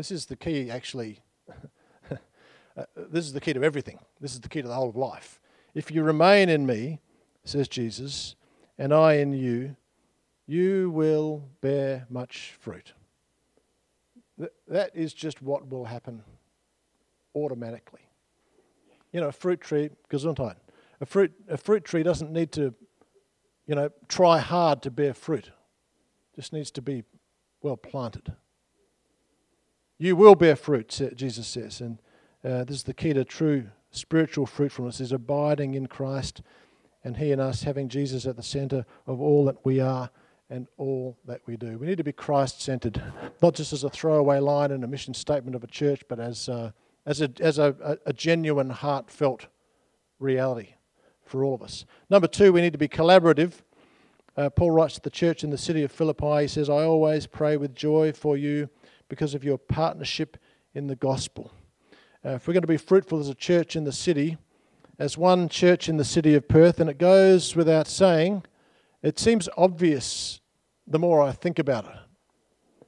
this 0.00 0.10
is 0.10 0.24
the 0.24 0.36
key, 0.36 0.70
actually. 0.70 1.18
uh, 2.10 2.84
this 2.96 3.26
is 3.26 3.34
the 3.34 3.40
key 3.40 3.52
to 3.52 3.62
everything. 3.62 3.98
This 4.18 4.32
is 4.32 4.40
the 4.40 4.48
key 4.48 4.62
to 4.62 4.68
the 4.68 4.72
whole 4.72 4.88
of 4.88 4.96
life. 4.96 5.38
If 5.74 5.90
you 5.90 6.02
remain 6.02 6.48
in 6.48 6.64
me, 6.64 7.00
says 7.44 7.68
Jesus, 7.68 8.34
and 8.78 8.94
I 8.94 9.16
in 9.16 9.34
you, 9.34 9.76
you 10.46 10.90
will 10.90 11.50
bear 11.60 12.06
much 12.08 12.56
fruit. 12.58 12.94
Th- 14.38 14.50
that 14.68 14.90
is 14.94 15.12
just 15.12 15.42
what 15.42 15.68
will 15.68 15.84
happen 15.84 16.22
automatically. 17.34 18.08
You 19.12 19.20
know, 19.20 19.28
a 19.28 19.32
fruit 19.32 19.60
tree, 19.60 19.90
Gesundheit. 20.08 20.56
A 21.02 21.04
fruit, 21.04 21.30
a 21.46 21.58
fruit 21.58 21.84
tree 21.84 22.02
doesn't 22.02 22.32
need 22.32 22.52
to, 22.52 22.72
you 23.66 23.74
know, 23.74 23.90
try 24.08 24.38
hard 24.38 24.80
to 24.80 24.90
bear 24.90 25.12
fruit. 25.12 25.48
It 25.48 26.36
just 26.36 26.54
needs 26.54 26.70
to 26.70 26.80
be 26.80 27.04
well 27.60 27.76
planted. 27.76 28.32
You 30.02 30.16
will 30.16 30.34
bear 30.34 30.56
fruit, 30.56 30.98
Jesus 31.14 31.46
says. 31.46 31.82
And 31.82 31.98
uh, 32.42 32.64
this 32.64 32.76
is 32.76 32.82
the 32.84 32.94
key 32.94 33.12
to 33.12 33.22
true 33.22 33.66
spiritual 33.90 34.46
fruitfulness 34.46 34.98
is 34.98 35.12
abiding 35.12 35.74
in 35.74 35.88
Christ 35.88 36.40
and 37.04 37.18
He 37.18 37.32
and 37.32 37.40
us 37.40 37.64
having 37.64 37.90
Jesus 37.90 38.24
at 38.24 38.34
the 38.34 38.42
center 38.42 38.86
of 39.06 39.20
all 39.20 39.44
that 39.44 39.62
we 39.62 39.78
are 39.78 40.08
and 40.48 40.66
all 40.78 41.18
that 41.26 41.42
we 41.44 41.58
do. 41.58 41.76
We 41.76 41.86
need 41.86 41.98
to 41.98 42.04
be 42.04 42.12
Christ 42.12 42.62
centered, 42.62 43.02
not 43.42 43.54
just 43.54 43.74
as 43.74 43.84
a 43.84 43.90
throwaway 43.90 44.38
line 44.38 44.70
in 44.70 44.84
a 44.84 44.86
mission 44.86 45.12
statement 45.12 45.54
of 45.54 45.64
a 45.64 45.66
church, 45.66 46.02
but 46.08 46.18
as, 46.18 46.48
uh, 46.48 46.70
as, 47.04 47.20
a, 47.20 47.30
as 47.38 47.58
a, 47.58 47.98
a 48.06 48.14
genuine, 48.14 48.70
heartfelt 48.70 49.48
reality 50.18 50.76
for 51.26 51.44
all 51.44 51.54
of 51.54 51.60
us. 51.62 51.84
Number 52.08 52.26
two, 52.26 52.54
we 52.54 52.62
need 52.62 52.72
to 52.72 52.78
be 52.78 52.88
collaborative. 52.88 53.52
Uh, 54.34 54.48
Paul 54.48 54.70
writes 54.70 54.94
to 54.94 55.02
the 55.02 55.10
church 55.10 55.44
in 55.44 55.50
the 55.50 55.58
city 55.58 55.82
of 55.82 55.92
Philippi, 55.92 56.40
he 56.40 56.48
says, 56.48 56.70
I 56.70 56.84
always 56.84 57.26
pray 57.26 57.58
with 57.58 57.74
joy 57.74 58.14
for 58.14 58.38
you 58.38 58.70
because 59.10 59.34
of 59.34 59.44
your 59.44 59.58
partnership 59.58 60.38
in 60.72 60.86
the 60.86 60.96
gospel. 60.96 61.52
Uh, 62.24 62.30
if 62.30 62.46
we're 62.46 62.54
going 62.54 62.62
to 62.62 62.66
be 62.66 62.78
fruitful 62.78 63.18
as 63.18 63.28
a 63.28 63.34
church 63.34 63.76
in 63.76 63.84
the 63.84 63.92
city, 63.92 64.38
as 64.98 65.18
one 65.18 65.48
church 65.48 65.88
in 65.88 65.98
the 65.98 66.04
city 66.04 66.34
of 66.34 66.48
Perth, 66.48 66.80
and 66.80 66.88
it 66.88 66.96
goes 66.96 67.54
without 67.54 67.86
saying, 67.86 68.44
it 69.02 69.18
seems 69.18 69.48
obvious 69.58 70.40
the 70.86 70.98
more 70.98 71.20
I 71.20 71.32
think 71.32 71.58
about 71.58 71.84
it. 71.84 72.86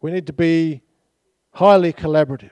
We 0.00 0.10
need 0.10 0.26
to 0.28 0.32
be 0.32 0.82
highly 1.52 1.92
collaborative. 1.92 2.50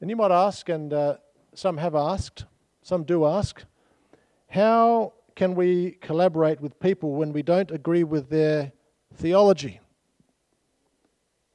And 0.00 0.10
you 0.10 0.16
might 0.16 0.32
ask, 0.32 0.68
and 0.68 0.92
uh, 0.92 1.16
some 1.54 1.78
have 1.78 1.94
asked, 1.94 2.44
some 2.82 3.04
do 3.04 3.24
ask, 3.24 3.64
how 4.48 5.14
can 5.36 5.54
we 5.54 5.92
collaborate 6.00 6.60
with 6.60 6.78
people 6.80 7.12
when 7.12 7.32
we 7.32 7.42
don't 7.42 7.70
agree 7.70 8.04
with 8.04 8.28
their 8.28 8.72
theology? 9.14 9.80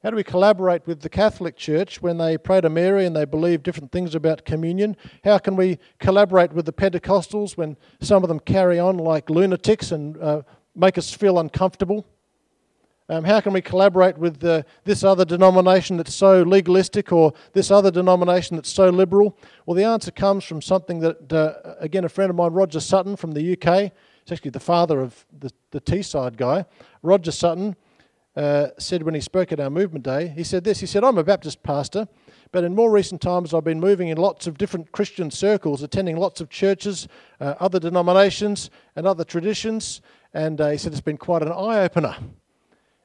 How 0.02 0.10
do 0.10 0.16
we 0.16 0.24
collaborate 0.24 0.84
with 0.84 1.02
the 1.02 1.08
Catholic 1.08 1.56
Church 1.56 2.02
when 2.02 2.18
they 2.18 2.36
pray 2.36 2.60
to 2.60 2.68
Mary 2.68 3.06
and 3.06 3.14
they 3.14 3.24
believe 3.24 3.62
different 3.62 3.92
things 3.92 4.16
about 4.16 4.44
communion? 4.44 4.96
How 5.22 5.38
can 5.38 5.54
we 5.54 5.78
collaborate 6.00 6.52
with 6.52 6.66
the 6.66 6.72
Pentecostals 6.72 7.56
when 7.56 7.76
some 8.00 8.24
of 8.24 8.28
them 8.28 8.40
carry 8.40 8.80
on 8.80 8.96
like 8.98 9.30
lunatics 9.30 9.92
and 9.92 10.20
uh, 10.20 10.42
make 10.74 10.98
us 10.98 11.12
feel 11.12 11.38
uncomfortable? 11.38 12.04
Um, 13.08 13.22
how 13.22 13.40
can 13.40 13.52
we 13.52 13.60
collaborate 13.60 14.18
with 14.18 14.42
uh, 14.42 14.62
this 14.82 15.04
other 15.04 15.24
denomination 15.24 15.98
that's 15.98 16.14
so 16.14 16.42
legalistic 16.42 17.12
or 17.12 17.32
this 17.52 17.70
other 17.70 17.92
denomination 17.92 18.56
that's 18.56 18.70
so 18.70 18.90
liberal? 18.90 19.38
Well, 19.66 19.76
the 19.76 19.84
answer 19.84 20.10
comes 20.10 20.42
from 20.42 20.62
something 20.62 20.98
that, 20.98 21.32
uh, 21.32 21.74
again, 21.78 22.04
a 22.04 22.08
friend 22.08 22.28
of 22.28 22.34
mine, 22.34 22.52
Roger 22.52 22.80
Sutton 22.80 23.14
from 23.14 23.32
the 23.32 23.52
UK, 23.52 23.92
it's 24.22 24.32
actually 24.32 24.50
the 24.50 24.60
father 24.60 25.00
of 25.00 25.26
the, 25.38 25.50
the 25.70 25.80
Teesside 25.80 26.36
guy, 26.36 26.64
Roger 27.02 27.30
Sutton, 27.30 27.76
uh, 28.34 28.68
said 28.78 29.02
when 29.02 29.14
he 29.14 29.20
spoke 29.20 29.52
at 29.52 29.60
our 29.60 29.70
movement 29.70 30.04
day, 30.04 30.28
he 30.28 30.44
said 30.44 30.64
this. 30.64 30.80
He 30.80 30.86
said, 30.86 31.04
I'm 31.04 31.18
a 31.18 31.24
Baptist 31.24 31.62
pastor, 31.62 32.08
but 32.50 32.64
in 32.64 32.74
more 32.74 32.90
recent 32.90 33.20
times 33.20 33.52
I've 33.52 33.64
been 33.64 33.80
moving 33.80 34.08
in 34.08 34.18
lots 34.18 34.46
of 34.46 34.58
different 34.58 34.92
Christian 34.92 35.30
circles, 35.30 35.82
attending 35.82 36.16
lots 36.16 36.40
of 36.40 36.48
churches, 36.48 37.08
uh, 37.40 37.54
other 37.60 37.78
denominations, 37.78 38.70
and 38.96 39.06
other 39.06 39.24
traditions. 39.24 40.00
And 40.34 40.60
uh, 40.60 40.70
he 40.70 40.78
said 40.78 40.92
it's 40.92 41.00
been 41.00 41.18
quite 41.18 41.42
an 41.42 41.52
eye 41.52 41.80
opener. 41.80 42.16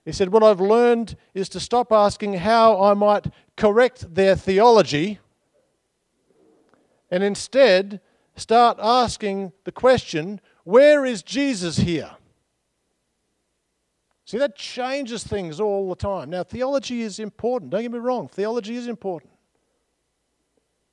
He 0.05 0.13
said, 0.13 0.31
What 0.31 0.43
I've 0.43 0.61
learned 0.61 1.17
is 1.33 1.49
to 1.49 1.59
stop 1.59 1.91
asking 1.91 2.35
how 2.35 2.81
I 2.81 2.93
might 2.93 3.27
correct 3.57 4.15
their 4.15 4.35
theology 4.35 5.19
and 7.09 7.23
instead 7.23 8.01
start 8.35 8.77
asking 8.81 9.51
the 9.63 9.71
question, 9.71 10.39
Where 10.63 11.05
is 11.05 11.23
Jesus 11.23 11.77
here? 11.77 12.16
See, 14.27 14.37
that 14.39 14.57
changes 14.57 15.23
things 15.23 15.61
all 15.61 15.87
the 15.87 15.95
time. 15.95 16.29
Now, 16.29 16.43
theology 16.43 17.01
is 17.01 17.17
important. 17.17 17.71
Don't 17.71 17.81
get 17.81 17.93
me 17.93 17.97
wrong, 17.97 18.27
theology 18.27 18.75
is 18.75 18.87
important. 18.87 19.31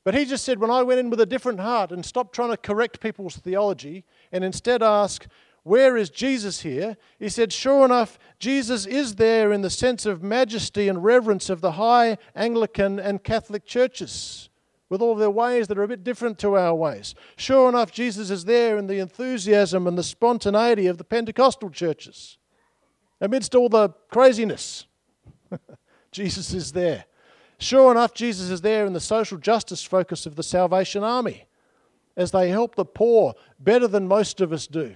But 0.04 0.14
he 0.14 0.24
just 0.24 0.44
said, 0.44 0.60
when 0.60 0.70
I 0.70 0.82
went 0.82 1.00
in 1.00 1.10
with 1.10 1.20
a 1.20 1.26
different 1.26 1.58
heart 1.58 1.90
and 1.90 2.06
stopped 2.06 2.34
trying 2.34 2.50
to 2.50 2.56
correct 2.56 3.00
people's 3.00 3.36
theology 3.36 4.04
and 4.30 4.44
instead 4.44 4.84
ask, 4.84 5.26
where 5.64 5.96
is 5.96 6.10
Jesus 6.10 6.60
here? 6.60 6.96
He 7.18 7.28
said, 7.28 7.52
sure 7.52 7.84
enough, 7.84 8.20
Jesus 8.38 8.86
is 8.86 9.16
there 9.16 9.50
in 9.50 9.62
the 9.62 9.70
sense 9.70 10.06
of 10.06 10.22
majesty 10.22 10.88
and 10.88 11.02
reverence 11.02 11.50
of 11.50 11.60
the 11.60 11.72
high 11.72 12.18
Anglican 12.36 13.00
and 13.00 13.24
Catholic 13.24 13.64
churches 13.66 14.48
with 14.88 15.02
all 15.02 15.16
their 15.16 15.30
ways 15.30 15.66
that 15.66 15.78
are 15.78 15.82
a 15.82 15.88
bit 15.88 16.04
different 16.04 16.38
to 16.38 16.56
our 16.56 16.74
ways. 16.74 17.16
Sure 17.36 17.68
enough, 17.68 17.90
Jesus 17.90 18.30
is 18.30 18.44
there 18.44 18.78
in 18.78 18.86
the 18.86 19.00
enthusiasm 19.00 19.88
and 19.88 19.98
the 19.98 20.04
spontaneity 20.04 20.86
of 20.86 20.98
the 20.98 21.04
Pentecostal 21.04 21.70
churches. 21.70 22.38
Amidst 23.24 23.54
all 23.54 23.70
the 23.70 23.88
craziness, 24.10 24.84
Jesus 26.12 26.52
is 26.52 26.72
there. 26.72 27.06
Sure 27.56 27.90
enough, 27.90 28.12
Jesus 28.12 28.50
is 28.50 28.60
there 28.60 28.84
in 28.84 28.92
the 28.92 29.00
social 29.00 29.38
justice 29.38 29.82
focus 29.82 30.26
of 30.26 30.36
the 30.36 30.42
Salvation 30.42 31.02
Army 31.02 31.46
as 32.18 32.32
they 32.32 32.50
help 32.50 32.74
the 32.74 32.84
poor 32.84 33.32
better 33.58 33.88
than 33.88 34.06
most 34.06 34.42
of 34.42 34.52
us 34.52 34.66
do. 34.66 34.94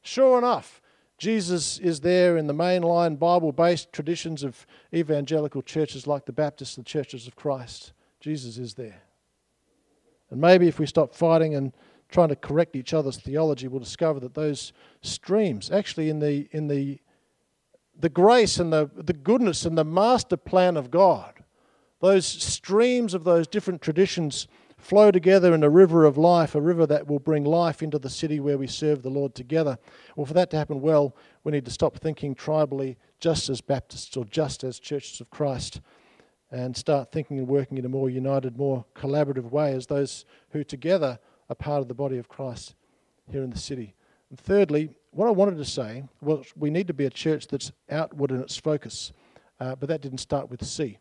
Sure 0.00 0.38
enough, 0.38 0.80
Jesus 1.18 1.80
is 1.80 1.98
there 1.98 2.36
in 2.36 2.46
the 2.46 2.54
mainline 2.54 3.18
Bible 3.18 3.50
based 3.50 3.92
traditions 3.92 4.44
of 4.44 4.64
evangelical 4.94 5.60
churches 5.60 6.06
like 6.06 6.24
the 6.24 6.32
Baptists 6.32 6.76
and 6.76 6.86
Churches 6.86 7.26
of 7.26 7.34
Christ. 7.34 7.94
Jesus 8.20 8.58
is 8.58 8.74
there. 8.74 9.02
And 10.30 10.40
maybe 10.40 10.68
if 10.68 10.78
we 10.78 10.86
stop 10.86 11.16
fighting 11.16 11.56
and 11.56 11.72
trying 12.08 12.28
to 12.28 12.36
correct 12.36 12.76
each 12.76 12.94
other's 12.94 13.16
theology, 13.16 13.66
we'll 13.66 13.80
discover 13.80 14.20
that 14.20 14.34
those 14.34 14.72
streams, 15.02 15.72
actually, 15.72 16.10
in 16.10 16.20
the, 16.20 16.48
in 16.52 16.68
the 16.68 17.00
the 17.98 18.08
grace 18.08 18.58
and 18.58 18.72
the, 18.72 18.90
the 18.94 19.12
goodness 19.12 19.64
and 19.64 19.76
the 19.76 19.84
master 19.84 20.36
plan 20.36 20.76
of 20.76 20.90
God. 20.90 21.34
Those 22.00 22.26
streams 22.26 23.12
of 23.12 23.24
those 23.24 23.48
different 23.48 23.82
traditions 23.82 24.46
flow 24.76 25.10
together 25.10 25.52
in 25.52 25.64
a 25.64 25.70
river 25.70 26.04
of 26.04 26.16
life, 26.16 26.54
a 26.54 26.60
river 26.60 26.86
that 26.86 27.08
will 27.08 27.18
bring 27.18 27.44
life 27.44 27.82
into 27.82 27.98
the 27.98 28.08
city 28.08 28.38
where 28.38 28.56
we 28.56 28.68
serve 28.68 29.02
the 29.02 29.10
Lord 29.10 29.34
together. 29.34 29.76
Well, 30.14 30.26
for 30.26 30.34
that 30.34 30.50
to 30.50 30.56
happen 30.56 30.80
well, 30.80 31.16
we 31.42 31.50
need 31.50 31.64
to 31.64 31.70
stop 31.72 31.98
thinking 31.98 32.36
tribally 32.36 32.96
just 33.18 33.48
as 33.48 33.60
Baptists 33.60 34.16
or 34.16 34.24
just 34.24 34.62
as 34.62 34.78
churches 34.78 35.20
of 35.20 35.30
Christ 35.30 35.80
and 36.50 36.76
start 36.76 37.10
thinking 37.10 37.38
and 37.38 37.48
working 37.48 37.76
in 37.76 37.84
a 37.84 37.88
more 37.88 38.08
united, 38.08 38.56
more 38.56 38.84
collaborative 38.94 39.50
way 39.50 39.72
as 39.72 39.86
those 39.86 40.24
who 40.50 40.62
together 40.62 41.18
are 41.50 41.56
part 41.56 41.82
of 41.82 41.88
the 41.88 41.94
body 41.94 42.18
of 42.18 42.28
Christ 42.28 42.74
here 43.30 43.42
in 43.42 43.50
the 43.50 43.58
city. 43.58 43.94
And 44.30 44.38
thirdly, 44.38 44.90
what 45.10 45.26
I 45.26 45.30
wanted 45.30 45.56
to 45.56 45.64
say 45.64 46.04
was 46.20 46.46
we 46.56 46.70
need 46.70 46.86
to 46.86 46.94
be 46.94 47.06
a 47.06 47.10
church 47.10 47.48
that's 47.48 47.72
outward 47.90 48.30
in 48.30 48.40
its 48.40 48.56
focus, 48.56 49.12
uh, 49.60 49.74
but 49.74 49.88
that 49.88 50.00
didn't 50.00 50.18
start 50.18 50.50
with 50.50 50.64
C. 50.64 50.98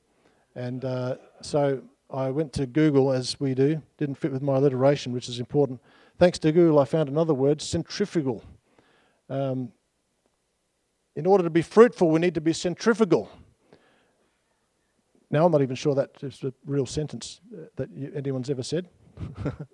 And 0.56 0.84
uh, 0.86 1.16
so 1.42 1.82
I 2.10 2.30
went 2.30 2.54
to 2.54 2.66
Google, 2.66 3.12
as 3.12 3.40
we 3.40 3.54
do, 3.54 3.82
didn't 3.98 4.16
fit 4.16 4.32
with 4.32 4.42
my 4.42 4.56
alliteration, 4.56 5.12
which 5.12 5.30
is 5.30 5.40
important. 5.40 5.82
Thanks 6.18 6.40
to 6.40 6.52
Google, 6.52 6.80
I 6.80 6.86
found 6.86 7.10
another 7.10 7.34
word 7.34 7.62
centrifugal. 7.62 8.44
Um, 9.30 9.72
in 11.16 11.26
order 11.26 11.44
to 11.44 11.50
be 11.50 11.62
fruitful, 11.62 12.10
we 12.10 12.20
need 12.20 12.36
to 12.36 12.42
be 12.42 12.54
centrifugal. 12.54 13.30
Now, 15.30 15.46
I'm 15.46 15.52
not 15.52 15.62
even 15.62 15.76
sure 15.76 15.94
that 15.96 16.12
is 16.22 16.44
a 16.44 16.54
real 16.66 16.86
sentence 16.86 17.42
uh, 17.54 17.66
that 17.76 17.90
anyone's 18.16 18.50
ever 18.50 18.64
said. 18.64 18.88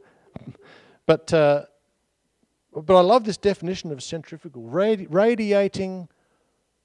but 1.05 1.31
uh, 1.31 1.65
but 2.75 2.95
I 2.95 3.01
love 3.01 3.23
this 3.23 3.37
definition 3.37 3.91
of 3.91 4.01
centrifugal, 4.01 4.63
radi- 4.63 5.07
radiating 5.09 6.07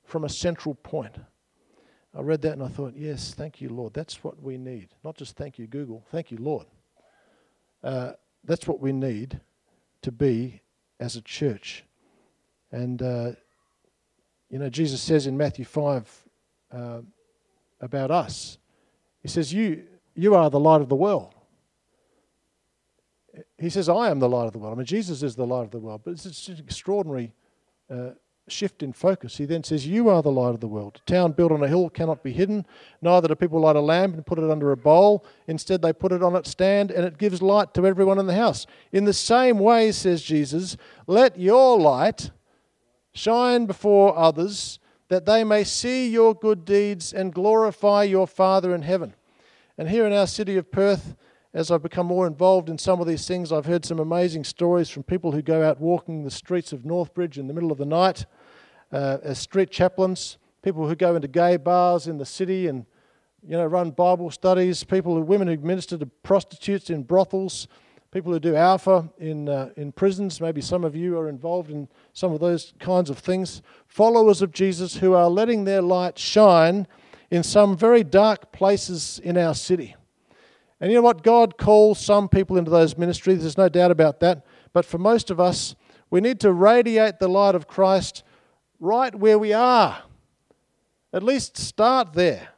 from 0.05 0.25
a 0.25 0.29
central 0.29 0.75
point. 0.75 1.17
I 2.17 2.21
read 2.21 2.43
that 2.43 2.53
and 2.53 2.63
I 2.63 2.69
thought, 2.69 2.95
yes, 2.97 3.35
thank 3.35 3.61
you, 3.61 3.69
Lord. 3.69 3.95
That's 3.95 4.23
what 4.25 4.43
we 4.43 4.59
need. 4.59 4.89
Not 5.05 5.17
just 5.17 5.37
thank 5.37 5.59
you, 5.59 5.67
Google. 5.67 6.05
Thank 6.11 6.31
you, 6.31 6.39
Lord. 6.39 6.67
Uh, 7.83 8.13
that's 8.45 8.67
what 8.67 8.81
we 8.81 8.93
need 8.93 9.41
to 10.03 10.13
be 10.13 10.63
as 11.01 11.17
a 11.17 11.23
church. 11.23 11.85
And, 12.73 13.01
uh, 13.03 13.33
you 14.51 14.59
know, 14.59 14.69
Jesus 14.69 15.01
says 15.01 15.27
in 15.27 15.37
Matthew 15.37 15.65
5 15.65 16.25
uh, 16.73 17.01
about 17.81 18.11
us, 18.11 18.59
He 19.23 19.29
says, 19.29 19.53
you, 19.53 19.85
you 20.15 20.35
are 20.35 20.51
the 20.51 20.61
light 20.61 20.81
of 20.81 20.89
the 20.89 20.97
world 20.97 21.35
he 23.59 23.71
says, 23.71 23.89
I 23.89 24.11
am 24.11 24.19
the 24.19 24.29
light 24.29 24.47
of 24.47 24.53
the 24.53 24.59
world. 24.59 24.75
I 24.75 24.77
mean, 24.77 24.87
Jesus 24.87 25.23
is 25.23 25.37
the 25.37 25.47
light 25.47 25.65
of 25.65 25.71
the 25.71 25.79
world, 25.79 26.03
but 26.05 26.13
it's 26.13 26.49
an 26.49 26.57
extraordinary 26.59 27.33
uh, 27.91 28.11
shift 28.49 28.83
in 28.83 28.93
focus. 28.93 29.37
He 29.37 29.45
then 29.45 29.65
says, 29.65 29.87
You 29.87 30.09
are 30.09 30.23
the 30.23 30.31
light 30.31 30.55
of 30.55 30.61
the 30.61 30.69
world. 30.69 31.01
A 31.07 31.11
town 31.11 31.33
built 31.33 31.53
on 31.53 31.63
a 31.63 31.69
hill 31.69 31.91
cannot 31.91 32.23
be 32.23 32.33
hidden. 32.33 32.67
Neither 33.03 33.29
do 33.29 33.35
people 33.35 33.61
light 33.61 33.77
a 33.77 33.81
lamp 33.81 34.15
and 34.15 34.27
put 34.27 34.39
it 34.39 34.51
under 34.51 34.73
a 34.73 34.77
bowl. 34.77 35.25
Instead, 35.47 35.83
they 35.83 35.93
put 35.93 36.13
it 36.13 36.23
on 36.23 36.37
its 36.37 36.51
stand, 36.51 36.91
and 36.91 37.05
it 37.05 37.19
gives 37.19 37.43
light 37.43 37.75
to 37.75 37.87
everyone 37.87 38.19
in 38.19 38.27
the 38.27 38.35
house. 38.35 38.67
In 38.93 39.05
the 39.05 39.13
same 39.13 39.59
way, 39.59 39.93
says 39.93 40.23
Jesus, 40.23 40.77
let 41.07 41.39
your 41.39 41.79
light 41.79 42.31
shine 43.13 43.67
before 43.67 44.17
others, 44.17 44.79
that 45.09 45.27
they 45.27 45.43
may 45.45 45.65
see 45.65 46.09
your 46.09 46.35
good 46.35 46.65
deeds 46.65 47.13
and 47.13 47.33
glorify 47.33 48.03
your 48.03 48.27
Father 48.27 48.75
in 48.75 48.83
heaven. 48.83 49.15
And 49.77 49.89
here 49.89 50.07
in 50.07 50.13
our 50.13 50.27
city 50.27 50.57
of 50.57 50.71
Perth, 50.71 51.17
as 51.55 51.71
I've 51.71 51.83
become 51.83 52.07
more 52.07 52.27
involved 52.27 52.69
in 52.69 52.77
some 52.77 53.01
of 53.01 53.07
these 53.07 53.27
things, 53.27 53.53
I've 53.53 53.67
heard 53.67 53.85
some 53.85 53.99
amazing 53.99 54.45
stories 54.45 54.91
from 54.91 55.03
people 55.03 55.33
who 55.33 55.43
go 55.43 55.67
out 55.67 55.81
walking 55.81 56.23
the 56.23 56.31
streets 56.31 56.73
of 56.73 56.85
Northbridge 56.85 57.39
in 57.39 57.47
the 57.47 57.55
middle 57.55 57.73
of 57.73 57.79
the 57.79 57.87
night 57.87 58.27
uh, 58.93 59.19
as 59.23 59.39
street 59.39 59.71
chaplains, 59.71 60.39
people 60.63 60.87
who 60.87 60.95
go 60.95 61.15
into 61.17 61.29
gay 61.29 61.57
bars 61.57 62.07
in 62.07 62.19
the 62.19 62.27
city 62.27 62.67
and 62.67 62.85
you 63.47 63.57
know 63.57 63.67
run 63.67 63.91
Bible 63.91 64.31
studies, 64.31 64.85
people, 64.85 65.21
women 65.23 65.49
who 65.49 65.57
minister 65.59 65.97
to 65.97 66.07
prostitutes 66.07 66.91
in 66.91 67.03
brothels, 67.03 67.69
people 68.11 68.33
who 68.33 68.41
do 68.41 68.55
Alpha 68.55 69.09
in, 69.19 69.49
uh, 69.49 69.71
in 69.77 69.93
prisons. 69.93 70.41
Maybe 70.41 70.61
some 70.61 70.85
of 70.85 70.97
you 70.97 71.19
are 71.19 71.29
involved 71.29 71.71
in 71.71 71.89
some 72.13 72.33
of 72.33 72.41
those 72.41 72.73
kinds 72.79 73.11
of 73.11 73.19
things. 73.19 73.63
Followers 73.87 74.43
of 74.43 74.53
Jesus 74.53 74.97
who 74.97 75.13
are 75.13 75.29
letting 75.29 75.65
their 75.65 75.83
light 75.83 76.19
shine 76.19 76.87
in 77.31 77.43
some 77.43 77.77
very 77.77 78.03
dark 78.03 78.53
places 78.53 79.21
in 79.23 79.37
our 79.37 79.55
city. 79.55 79.95
And 80.81 80.91
you 80.91 80.99
know 80.99 81.03
what? 81.03 81.23
God 81.23 81.59
calls 81.59 81.99
some 81.99 82.29
people 82.29 82.57
into 82.57 82.71
those 82.71 82.97
ministries. 82.97 83.41
There's 83.41 83.59
no 83.59 83.69
doubt 83.69 83.91
about 83.91 84.21
that. 84.21 84.47
But 84.73 84.85
for 84.85 84.99
most 84.99 85.31
of 85.31 85.41
us, 85.41 85.75
we 86.11 86.21
need 86.21 86.41
to 86.41 86.53
radiate 86.53 87.19
the 87.19 87.29
light 87.29 87.55
of 87.55 87.67
Christ 87.67 88.23
right 88.79 89.15
where 89.15 89.39
we 89.39 89.53
are. 89.53 90.03
At 91.13 91.23
least 91.23 91.57
start 91.57 92.13
there. 92.13 92.51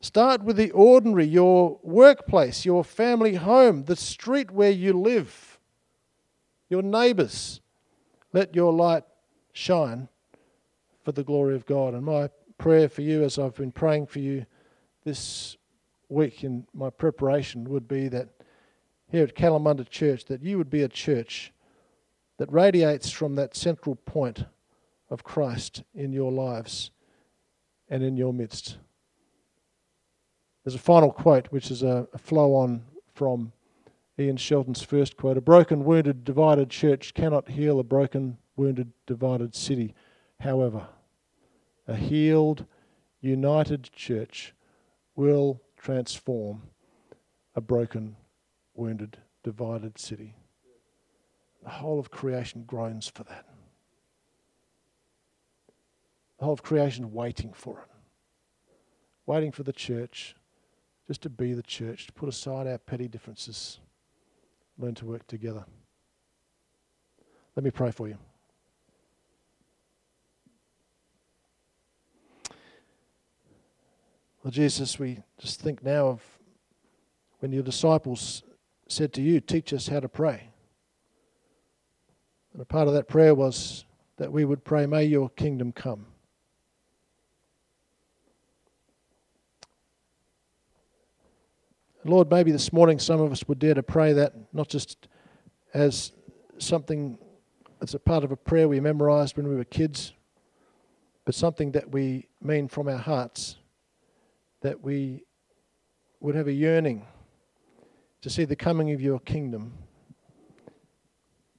Start 0.00 0.42
with 0.42 0.56
the 0.56 0.70
ordinary, 0.72 1.24
your 1.24 1.78
workplace, 1.82 2.64
your 2.64 2.84
family 2.84 3.36
home, 3.36 3.84
the 3.84 3.96
street 3.96 4.50
where 4.50 4.70
you 4.70 4.92
live, 4.92 5.58
your 6.68 6.82
neighbours. 6.82 7.60
Let 8.32 8.54
your 8.54 8.72
light 8.72 9.04
shine 9.52 10.08
for 11.04 11.12
the 11.12 11.24
glory 11.24 11.54
of 11.54 11.64
God. 11.64 11.94
And 11.94 12.04
my 12.04 12.28
prayer 12.58 12.88
for 12.88 13.02
you, 13.02 13.22
as 13.22 13.38
I've 13.38 13.54
been 13.54 13.72
praying 13.72 14.06
for 14.06 14.18
you 14.18 14.44
this 15.04 15.56
week 16.14 16.44
in 16.44 16.66
my 16.72 16.90
preparation, 16.90 17.64
would 17.64 17.86
be 17.88 18.08
that 18.08 18.28
here 19.10 19.24
at 19.24 19.34
Kalamunda 19.34 19.88
Church, 19.88 20.24
that 20.26 20.42
you 20.42 20.56
would 20.58 20.70
be 20.70 20.82
a 20.82 20.88
church 20.88 21.52
that 22.38 22.50
radiates 22.52 23.10
from 23.10 23.34
that 23.34 23.56
central 23.56 23.96
point 23.96 24.44
of 25.10 25.22
Christ 25.22 25.82
in 25.94 26.12
your 26.12 26.32
lives 26.32 26.90
and 27.88 28.02
in 28.02 28.16
your 28.16 28.32
midst. 28.32 28.78
There's 30.64 30.74
a 30.74 30.78
final 30.78 31.12
quote, 31.12 31.48
which 31.48 31.70
is 31.70 31.82
a, 31.82 32.08
a 32.12 32.18
flow 32.18 32.54
on 32.54 32.82
from 33.12 33.52
Ian 34.18 34.36
Shelton's 34.36 34.82
first 34.82 35.16
quote 35.16 35.36
A 35.36 35.40
broken, 35.40 35.84
wounded, 35.84 36.24
divided 36.24 36.70
church 36.70 37.14
cannot 37.14 37.50
heal 37.50 37.78
a 37.78 37.84
broken, 37.84 38.38
wounded, 38.56 38.92
divided 39.06 39.54
city. 39.54 39.94
However, 40.40 40.86
a 41.86 41.96
healed, 41.96 42.64
united 43.20 43.90
church 43.92 44.54
will 45.16 45.60
transform 45.84 46.62
a 47.54 47.60
broken, 47.60 48.16
wounded, 48.74 49.18
divided 49.42 49.98
city. 49.98 50.34
The 51.62 51.68
whole 51.68 51.98
of 52.00 52.10
creation 52.10 52.64
groans 52.66 53.06
for 53.06 53.22
that. 53.24 53.44
The 56.38 56.46
whole 56.46 56.54
of 56.54 56.62
creation 56.62 57.12
waiting 57.12 57.52
for 57.52 57.80
it, 57.80 57.88
waiting 59.26 59.52
for 59.52 59.62
the 59.62 59.72
church 59.74 60.34
just 61.06 61.20
to 61.20 61.28
be 61.28 61.52
the 61.52 61.62
church, 61.62 62.06
to 62.06 62.12
put 62.14 62.30
aside 62.30 62.66
our 62.66 62.78
petty 62.78 63.06
differences, 63.06 63.78
learn 64.78 64.94
to 64.94 65.04
work 65.04 65.26
together. 65.26 65.66
Let 67.56 67.62
me 67.62 67.70
pray 67.70 67.90
for 67.90 68.08
you. 68.08 68.16
Well, 74.44 74.50
Jesus, 74.50 74.98
we 74.98 75.20
just 75.38 75.62
think 75.62 75.82
now 75.82 76.06
of 76.08 76.22
when 77.38 77.50
your 77.50 77.62
disciples 77.62 78.42
said 78.88 79.14
to 79.14 79.22
you, 79.22 79.40
Teach 79.40 79.72
us 79.72 79.88
how 79.88 80.00
to 80.00 80.08
pray. 80.08 80.50
And 82.52 82.60
a 82.60 82.66
part 82.66 82.86
of 82.86 82.92
that 82.92 83.08
prayer 83.08 83.34
was 83.34 83.86
that 84.18 84.30
we 84.30 84.44
would 84.44 84.62
pray, 84.62 84.84
May 84.84 85.04
your 85.04 85.30
kingdom 85.30 85.72
come. 85.72 86.04
Lord, 92.04 92.30
maybe 92.30 92.52
this 92.52 92.70
morning 92.70 92.98
some 92.98 93.22
of 93.22 93.32
us 93.32 93.48
would 93.48 93.58
dare 93.58 93.72
to 93.72 93.82
pray 93.82 94.12
that, 94.12 94.34
not 94.52 94.68
just 94.68 95.08
as 95.72 96.12
something 96.58 97.16
that's 97.80 97.94
a 97.94 97.98
part 97.98 98.24
of 98.24 98.30
a 98.30 98.36
prayer 98.36 98.68
we 98.68 98.78
memorized 98.78 99.38
when 99.38 99.48
we 99.48 99.56
were 99.56 99.64
kids, 99.64 100.12
but 101.24 101.34
something 101.34 101.72
that 101.72 101.90
we 101.90 102.28
mean 102.42 102.68
from 102.68 102.88
our 102.88 102.98
hearts, 102.98 103.56
that 104.64 104.82
we 104.82 105.22
would 106.20 106.34
have 106.34 106.48
a 106.48 106.52
yearning 106.52 107.04
to 108.22 108.30
see 108.30 108.46
the 108.46 108.56
coming 108.56 108.92
of 108.92 109.00
your 109.02 109.20
kingdom 109.20 109.74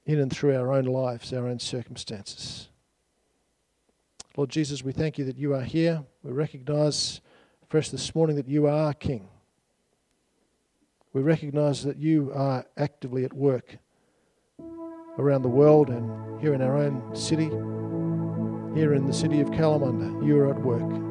in 0.04 0.18
and 0.18 0.32
through 0.32 0.56
our 0.56 0.72
own 0.72 0.86
lives, 0.86 1.32
our 1.32 1.46
own 1.46 1.60
circumstances. 1.60 2.68
Lord 4.36 4.50
Jesus, 4.50 4.82
we 4.82 4.90
thank 4.90 5.18
you 5.18 5.24
that 5.24 5.38
you 5.38 5.54
are 5.54 5.62
here. 5.62 6.02
We 6.24 6.32
recognize 6.32 7.20
fresh 7.68 7.90
this 7.90 8.12
morning 8.12 8.34
that 8.34 8.48
you 8.48 8.66
are 8.66 8.92
King. 8.92 9.28
We 11.12 11.22
recognize 11.22 11.84
that 11.84 11.98
you 11.98 12.32
are 12.34 12.64
actively 12.76 13.24
at 13.24 13.32
work 13.32 13.78
around 15.16 15.42
the 15.42 15.48
world 15.48 15.90
and 15.90 16.40
here 16.40 16.54
in 16.54 16.60
our 16.60 16.76
own 16.76 17.14
city, 17.14 17.50
here 18.76 18.94
in 18.94 19.06
the 19.06 19.14
city 19.14 19.40
of 19.40 19.52
Kalamunda. 19.52 20.26
You 20.26 20.40
are 20.40 20.50
at 20.50 20.60
work. 20.60 21.05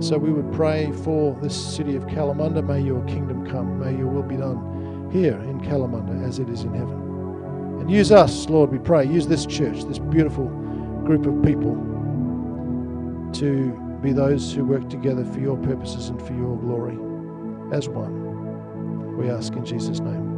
So 0.00 0.16
we 0.16 0.32
would 0.32 0.50
pray 0.52 0.90
for 1.04 1.36
this 1.42 1.54
city 1.54 1.94
of 1.94 2.06
Kalamunda. 2.06 2.66
May 2.66 2.80
your 2.80 3.04
kingdom 3.04 3.46
come. 3.46 3.78
May 3.78 3.96
your 3.96 4.06
will 4.06 4.22
be 4.22 4.36
done 4.36 5.10
here 5.12 5.38
in 5.42 5.60
Kalamunda 5.60 6.26
as 6.26 6.38
it 6.38 6.48
is 6.48 6.62
in 6.62 6.72
heaven. 6.72 6.98
And 7.80 7.90
use 7.90 8.10
us, 8.10 8.48
Lord, 8.48 8.70
we 8.72 8.78
pray. 8.78 9.04
Use 9.06 9.26
this 9.26 9.44
church, 9.44 9.84
this 9.84 9.98
beautiful 9.98 10.46
group 11.04 11.26
of 11.26 11.42
people, 11.44 11.74
to 13.34 13.72
be 14.02 14.12
those 14.12 14.52
who 14.52 14.64
work 14.64 14.88
together 14.88 15.24
for 15.24 15.40
your 15.40 15.58
purposes 15.58 16.08
and 16.08 16.20
for 16.22 16.32
your 16.32 16.56
glory 16.56 16.98
as 17.72 17.88
one. 17.88 19.16
We 19.18 19.28
ask 19.28 19.52
in 19.52 19.64
Jesus' 19.66 20.00
name. 20.00 20.29